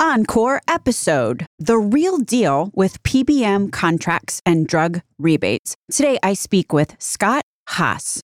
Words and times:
encore 0.00 0.62
episode 0.66 1.44
The 1.58 1.76
Real 1.76 2.16
Deal 2.16 2.70
with 2.74 3.02
PBM 3.02 3.70
Contracts 3.70 4.40
and 4.46 4.66
Drug 4.66 5.02
Rebates. 5.18 5.76
Today 5.92 6.18
I 6.22 6.32
speak 6.32 6.72
with 6.72 6.96
Scott 6.98 7.42
Haas. 7.68 8.22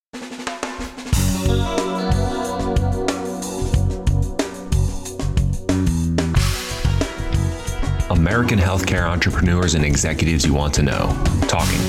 American 8.09 8.59
healthcare 8.59 9.07
entrepreneurs 9.07 9.75
and 9.75 9.85
executives 9.85 10.47
you 10.47 10.55
want 10.55 10.73
to 10.75 10.83
know. 10.83 11.15
Talking. 11.47 11.81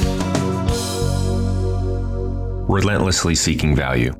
Relentlessly 2.67 3.35
seeking 3.35 3.73
value. 3.73 4.13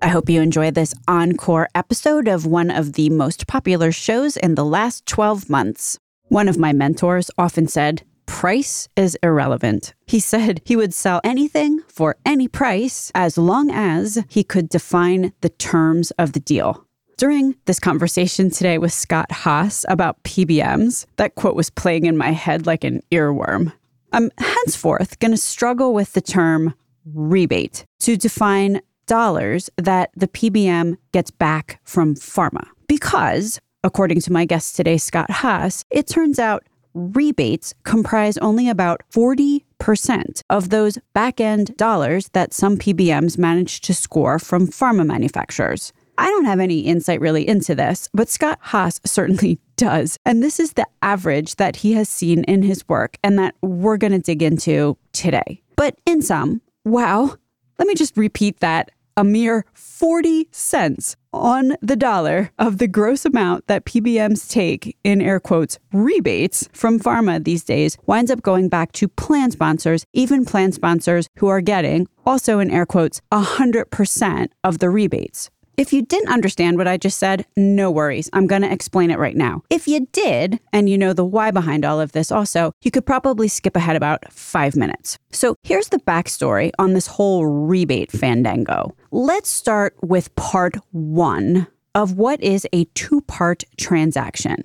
I 0.00 0.08
hope 0.08 0.30
you 0.30 0.40
enjoy 0.40 0.70
this 0.70 0.94
encore 1.08 1.68
episode 1.74 2.28
of 2.28 2.46
one 2.46 2.70
of 2.70 2.92
the 2.92 3.10
most 3.10 3.48
popular 3.48 3.90
shows 3.90 4.36
in 4.36 4.54
the 4.54 4.64
last 4.64 5.06
12 5.06 5.50
months. 5.50 5.98
One 6.28 6.48
of 6.48 6.56
my 6.56 6.72
mentors 6.72 7.30
often 7.36 7.66
said, 7.66 8.02
Price 8.26 8.88
is 8.94 9.18
irrelevant. 9.22 9.94
He 10.06 10.20
said 10.20 10.60
he 10.64 10.76
would 10.76 10.94
sell 10.94 11.20
anything 11.24 11.80
for 11.88 12.16
any 12.24 12.46
price 12.46 13.10
as 13.14 13.36
long 13.36 13.70
as 13.70 14.22
he 14.28 14.44
could 14.44 14.68
define 14.68 15.32
the 15.40 15.48
terms 15.48 16.12
of 16.12 16.32
the 16.32 16.40
deal. 16.40 16.84
During 17.16 17.56
this 17.64 17.80
conversation 17.80 18.50
today 18.50 18.78
with 18.78 18.92
Scott 18.92 19.32
Haas 19.32 19.84
about 19.88 20.22
PBMs, 20.22 21.06
that 21.16 21.34
quote 21.34 21.56
was 21.56 21.70
playing 21.70 22.06
in 22.06 22.16
my 22.16 22.30
head 22.30 22.66
like 22.66 22.84
an 22.84 23.02
earworm. 23.10 23.72
I'm 24.12 24.30
henceforth 24.38 25.18
going 25.18 25.32
to 25.32 25.36
struggle 25.36 25.92
with 25.92 26.12
the 26.12 26.20
term 26.20 26.74
rebate 27.14 27.84
to 28.00 28.16
define 28.16 28.80
dollars 29.08 29.68
that 29.76 30.10
the 30.14 30.28
PBM 30.28 30.96
gets 31.10 31.32
back 31.32 31.80
from 31.82 32.14
pharma. 32.14 32.68
Because, 32.86 33.60
according 33.82 34.20
to 34.20 34.32
my 34.32 34.44
guest 34.44 34.76
today, 34.76 34.98
Scott 34.98 35.30
Haas, 35.30 35.84
it 35.90 36.06
turns 36.06 36.38
out 36.38 36.62
rebates 36.94 37.74
comprise 37.84 38.38
only 38.38 38.68
about 38.68 39.02
40% 39.12 40.42
of 40.50 40.70
those 40.70 40.98
back 41.12 41.40
end 41.40 41.76
dollars 41.76 42.28
that 42.32 42.54
some 42.54 42.76
PBMs 42.76 43.38
manage 43.38 43.80
to 43.82 43.94
score 43.94 44.38
from 44.38 44.66
pharma 44.66 45.06
manufacturers. 45.06 45.92
I 46.18 46.26
don't 46.26 46.46
have 46.46 46.58
any 46.58 46.80
insight 46.80 47.20
really 47.20 47.46
into 47.46 47.76
this, 47.76 48.08
but 48.12 48.28
Scott 48.28 48.58
Haas 48.60 49.00
certainly 49.06 49.60
does. 49.76 50.18
And 50.24 50.42
this 50.42 50.58
is 50.58 50.72
the 50.72 50.86
average 51.00 51.56
that 51.56 51.76
he 51.76 51.92
has 51.92 52.08
seen 52.08 52.44
in 52.44 52.62
his 52.62 52.86
work 52.88 53.16
and 53.22 53.38
that 53.38 53.54
we're 53.62 53.96
going 53.96 54.12
to 54.12 54.18
dig 54.18 54.42
into 54.42 54.98
today. 55.12 55.62
But 55.76 55.96
in 56.04 56.22
sum, 56.22 56.60
wow, 56.84 57.36
let 57.78 57.86
me 57.86 57.94
just 57.94 58.16
repeat 58.16 58.58
that 58.60 58.90
a 59.18 59.24
mere 59.24 59.64
40 59.74 60.46
cents 60.52 61.16
on 61.32 61.74
the 61.82 61.96
dollar 61.96 62.52
of 62.56 62.78
the 62.78 62.86
gross 62.86 63.24
amount 63.24 63.66
that 63.66 63.84
PBMs 63.84 64.48
take 64.48 64.96
in 65.02 65.20
air 65.20 65.40
quotes 65.40 65.76
rebates 65.92 66.68
from 66.72 67.00
pharma 67.00 67.42
these 67.42 67.64
days 67.64 67.98
winds 68.06 68.30
up 68.30 68.42
going 68.42 68.68
back 68.68 68.92
to 68.92 69.08
plan 69.08 69.50
sponsors, 69.50 70.04
even 70.12 70.44
plan 70.44 70.70
sponsors 70.70 71.26
who 71.38 71.48
are 71.48 71.60
getting 71.60 72.06
also 72.24 72.60
in 72.60 72.70
air 72.70 72.86
quotes 72.86 73.20
100% 73.32 74.48
of 74.62 74.78
the 74.78 74.88
rebates. 74.88 75.50
If 75.78 75.92
you 75.92 76.02
didn't 76.02 76.32
understand 76.32 76.76
what 76.76 76.88
I 76.88 76.96
just 76.96 77.20
said, 77.20 77.46
no 77.56 77.88
worries. 77.88 78.28
I'm 78.32 78.48
going 78.48 78.62
to 78.62 78.72
explain 78.72 79.12
it 79.12 79.18
right 79.18 79.36
now. 79.36 79.62
If 79.70 79.86
you 79.86 80.08
did, 80.10 80.58
and 80.72 80.90
you 80.90 80.98
know 80.98 81.12
the 81.12 81.24
why 81.24 81.52
behind 81.52 81.84
all 81.84 82.00
of 82.00 82.10
this 82.10 82.32
also, 82.32 82.72
you 82.82 82.90
could 82.90 83.06
probably 83.06 83.46
skip 83.46 83.76
ahead 83.76 83.94
about 83.94 84.30
five 84.32 84.74
minutes. 84.74 85.16
So 85.30 85.54
here's 85.62 85.90
the 85.90 86.00
backstory 86.00 86.72
on 86.80 86.94
this 86.94 87.06
whole 87.06 87.46
rebate 87.46 88.10
fandango. 88.10 88.96
Let's 89.12 89.50
start 89.50 89.94
with 90.02 90.34
part 90.34 90.74
one 90.90 91.68
of 91.94 92.14
what 92.14 92.42
is 92.42 92.66
a 92.72 92.86
two 92.94 93.20
part 93.20 93.62
transaction. 93.76 94.64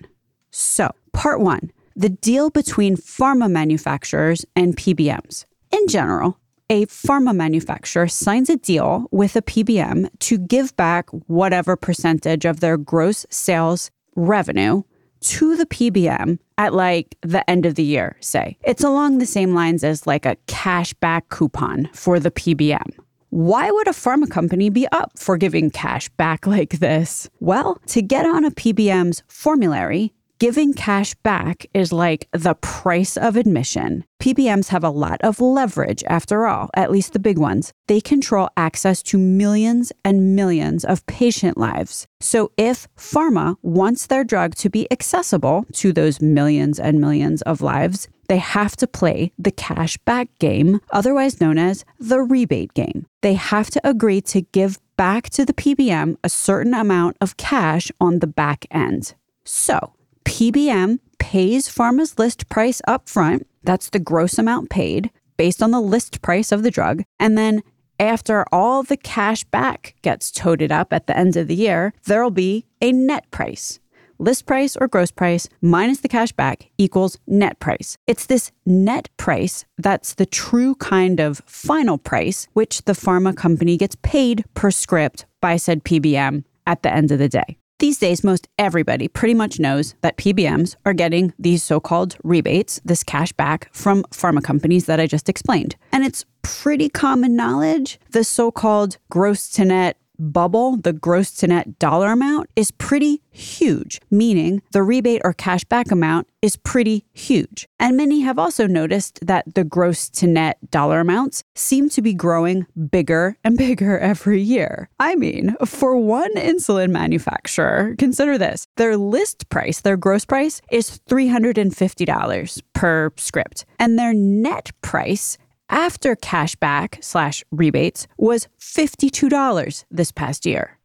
So, 0.50 0.90
part 1.14 1.40
one 1.40 1.72
the 1.96 2.10
deal 2.10 2.50
between 2.50 2.98
pharma 2.98 3.52
manufacturers 3.52 4.48
and 4.56 4.76
PBMs. 4.76 5.46
In 5.70 5.88
general, 5.88 6.40
a 6.70 6.86
pharma 6.88 7.36
manufacturer 7.36 8.08
signs 8.08 8.50
a 8.50 8.58
deal 8.58 9.08
with 9.12 9.36
a 9.36 9.42
PBM 9.42 10.10
to 10.20 10.38
give 10.38 10.76
back 10.76 11.10
whatever 11.28 11.76
percentage 11.76 12.46
of 12.46 12.60
their 12.60 12.78
gross 12.78 13.26
sales 13.30 13.92
revenue 14.16 14.84
to 15.22 15.56
the 15.56 15.66
PBM 15.66 16.38
at 16.58 16.74
like 16.74 17.16
the 17.22 17.48
end 17.50 17.66
of 17.66 17.76
the 17.76 17.84
year, 17.84 18.16
say. 18.20 18.58
It's 18.64 18.84
along 18.84 19.18
the 19.18 19.26
same 19.26 19.54
lines 19.54 19.84
as 19.84 20.06
like 20.06 20.26
a 20.26 20.38
cash 20.48 20.94
back 20.94 21.30
coupon 21.30 21.90
for 21.94 22.20
the 22.20 22.32
PBM. 22.32 22.98
Why 23.30 23.72
would 23.72 23.88
a 23.88 23.92
pharma 23.92 24.30
company 24.30 24.70
be 24.70 24.88
up 24.92 25.18
for 25.18 25.38
giving 25.38 25.72
cash 25.72 26.10
back 26.10 26.46
like 26.56 26.80
this? 26.80 27.30
Well, 27.40 27.80
to 27.88 28.02
get 28.02 28.26
on 28.26 28.46
a 28.46 28.52
PBM's 28.52 29.24
formulary, 29.28 30.14
Giving 30.40 30.74
cash 30.74 31.14
back 31.16 31.66
is 31.74 31.94
like 31.94 32.28
the 32.34 32.56
price 32.56 33.16
of 33.18 33.38
admission. 33.38 34.04
PBMs 34.22 34.70
have 34.70 34.84
a 34.84 34.90
lot 34.90 35.22
of 35.22 35.40
leverage, 35.40 36.04
after 36.08 36.48
all, 36.48 36.70
at 36.76 36.92
least 36.92 37.14
the 37.14 37.20
big 37.20 37.38
ones. 37.38 37.72
They 37.88 38.02
control 38.02 38.50
access 38.58 39.02
to 39.04 39.18
millions 39.18 39.92
and 40.04 40.36
millions 40.36 40.84
of 40.84 41.06
patient 41.06 41.58
lives. 41.58 42.08
So 42.20 42.52
if 42.58 42.88
pharma 42.98 43.56
wants 43.62 44.08
their 44.08 44.24
drug 44.24 44.56
to 44.56 44.70
be 44.70 44.92
accessible 44.92 45.66
to 45.74 45.94
those 45.94 46.22
millions 46.22 46.80
and 46.80 47.00
millions 47.00 47.42
of 47.44 47.62
lives, 47.62 48.08
they 48.28 48.40
have 48.40 48.76
to 48.78 48.88
play 48.88 49.32
the 49.38 49.52
cash 49.52 49.98
back 50.00 50.28
game, 50.40 50.82
otherwise 50.92 51.40
known 51.40 51.58
as 51.58 51.86
the 52.00 52.22
rebate 52.22 52.74
game. 52.74 53.06
They 53.22 53.36
have 53.36 53.70
to 53.72 53.88
agree 53.88 54.22
to 54.22 54.42
give 54.42 54.80
back 54.98 55.30
to 55.32 55.46
the 55.46 55.54
PBM 55.54 56.18
a 56.24 56.30
certain 56.30 56.74
amount 56.74 57.18
of 57.22 57.38
cash 57.38 57.92
on 58.00 58.20
the 58.20 58.28
back 58.28 58.66
end. 58.72 59.16
So, 59.46 59.94
PBM 60.26 61.00
pays 61.20 61.68
pharma's 61.70 62.20
list 62.20 62.50
price 62.50 62.82
up 62.88 63.10
front. 63.10 63.48
That's 63.64 63.90
the 63.90 64.00
gross 64.00 64.38
amount 64.38 64.70
paid 64.70 65.10
based 65.38 65.64
on 65.64 65.72
the 65.72 65.82
list 65.82 66.22
price 66.22 66.52
of 66.52 66.64
the 66.64 66.72
drug. 66.72 67.04
And 67.20 67.38
then 67.38 67.64
after 68.00 68.46
all 68.52 68.84
the 68.84 68.98
cash 68.98 69.44
back 69.46 69.96
gets 70.02 70.32
toted 70.32 70.72
up 70.72 70.92
at 70.92 71.08
the 71.08 71.18
end 71.18 71.38
of 71.38 71.48
the 71.48 71.56
year, 71.56 71.94
there'll 72.06 72.32
be 72.32 72.66
a 72.82 72.92
net 72.92 73.30
price. 73.32 73.80
List 74.20 74.46
price 74.46 74.78
or 74.78 74.88
gross 74.88 75.12
price 75.12 75.50
minus 75.62 76.00
the 76.00 76.08
cash 76.08 76.32
back 76.32 76.70
equals 76.78 77.18
net 77.28 77.60
price. 77.60 77.98
It's 78.08 78.26
this 78.26 78.52
net 78.66 79.10
price 79.18 79.66
that's 79.78 80.14
the 80.14 80.26
true 80.26 80.76
kind 80.76 81.20
of 81.20 81.42
final 81.46 81.98
price, 81.98 82.48
which 82.54 82.84
the 82.84 82.94
pharma 82.94 83.36
company 83.36 83.76
gets 83.78 83.96
paid 84.02 84.46
per 84.54 84.72
script 84.72 85.26
by 85.42 85.58
said 85.58 85.84
PBM 85.84 86.44
at 86.66 86.84
the 86.84 86.94
end 86.94 87.12
of 87.12 87.20
the 87.20 87.30
day. 87.30 87.58
These 87.84 87.98
days, 87.98 88.24
most 88.24 88.48
everybody 88.58 89.10
pretty 89.10 89.34
much 89.34 89.60
knows 89.60 89.94
that 90.00 90.16
PBMs 90.16 90.78
are 90.86 90.94
getting 90.94 91.34
these 91.38 91.66
so 91.66 91.82
called 91.82 92.16
rebates, 92.24 92.80
this 92.86 93.04
cash 93.04 93.34
back 93.34 93.68
from 93.74 94.04
pharma 94.04 94.42
companies 94.42 94.86
that 94.86 95.02
I 95.02 95.06
just 95.06 95.28
explained. 95.28 95.76
And 95.92 96.06
it's 96.06 96.24
pretty 96.44 96.88
common 96.88 97.36
knowledge 97.36 98.00
the 98.12 98.24
so 98.24 98.52
called 98.52 99.00
gross 99.10 99.50
to 99.50 99.66
net 99.66 99.98
bubble, 100.18 100.78
the 100.78 100.94
gross 100.94 101.32
to 101.32 101.48
net 101.48 101.80
dollar 101.80 102.12
amount, 102.12 102.50
is 102.56 102.72
pretty 102.72 103.22
huge, 103.32 104.00
meaning 104.12 104.62
the 104.72 104.84
rebate 104.84 105.22
or 105.24 105.34
cashback 105.34 105.92
amount 105.92 106.28
is 106.42 106.58
pretty 106.58 107.06
huge. 107.14 107.68
And 107.80 107.98
many 107.98 108.22
have 108.22 108.38
also 108.38 108.68
noticed 108.68 109.26
that 109.26 109.56
the 109.56 109.64
gross 109.64 110.10
to 110.10 110.28
net 110.28 110.58
dollar 110.70 111.00
amounts 111.00 111.44
seem 111.56 111.90
to 111.90 112.02
be 112.02 112.14
growing 112.14 112.66
bigger 112.92 113.38
and 113.44 113.58
bigger 113.58 113.98
every 114.14 114.42
year. 114.42 114.90
I 115.00 115.16
mean, 115.16 115.56
for 115.66 115.98
one 115.98 116.36
insulin 116.36 116.90
manufacturer, 116.90 117.96
consider 117.98 118.38
this 118.38 118.68
their 118.76 118.98
list 118.98 119.50
price, 119.50 119.82
their 119.82 119.98
gross 119.98 120.26
price, 120.26 120.62
is 120.72 121.00
$350 121.10 122.62
per 122.74 123.12
script, 123.18 123.66
and 123.80 123.98
their 123.98 124.14
net 124.14 124.72
price 124.82 125.38
after 125.70 126.16
cashback 126.16 127.04
slash 127.04 127.44
rebates 127.52 128.08
was 128.18 128.48
$52 128.60 129.86
this 129.90 130.12
past 130.12 130.46
year. 130.46 130.78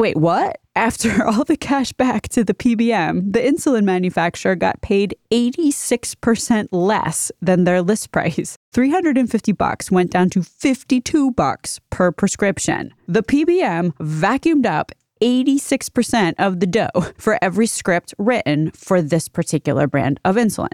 Wait, 0.00 0.16
what? 0.16 0.60
After 0.76 1.24
all 1.26 1.42
the 1.44 1.56
cash 1.56 1.92
back 1.92 2.28
to 2.28 2.44
the 2.44 2.54
PBM, 2.54 3.32
the 3.32 3.40
insulin 3.40 3.82
manufacturer 3.82 4.54
got 4.54 4.80
paid 4.80 5.16
86% 5.32 6.68
less 6.70 7.32
than 7.42 7.64
their 7.64 7.82
list 7.82 8.12
price. 8.12 8.56
350 8.72 9.52
bucks 9.52 9.90
went 9.90 10.12
down 10.12 10.30
to 10.30 10.42
52 10.42 11.32
bucks 11.32 11.80
per 11.90 12.12
prescription. 12.12 12.94
The 13.08 13.24
PBM 13.24 13.94
vacuumed 13.96 14.66
up 14.66 14.92
86% 15.20 16.34
of 16.38 16.60
the 16.60 16.66
dough 16.66 17.06
for 17.18 17.36
every 17.42 17.66
script 17.66 18.14
written 18.18 18.70
for 18.70 19.02
this 19.02 19.28
particular 19.28 19.88
brand 19.88 20.20
of 20.24 20.36
insulin. 20.36 20.68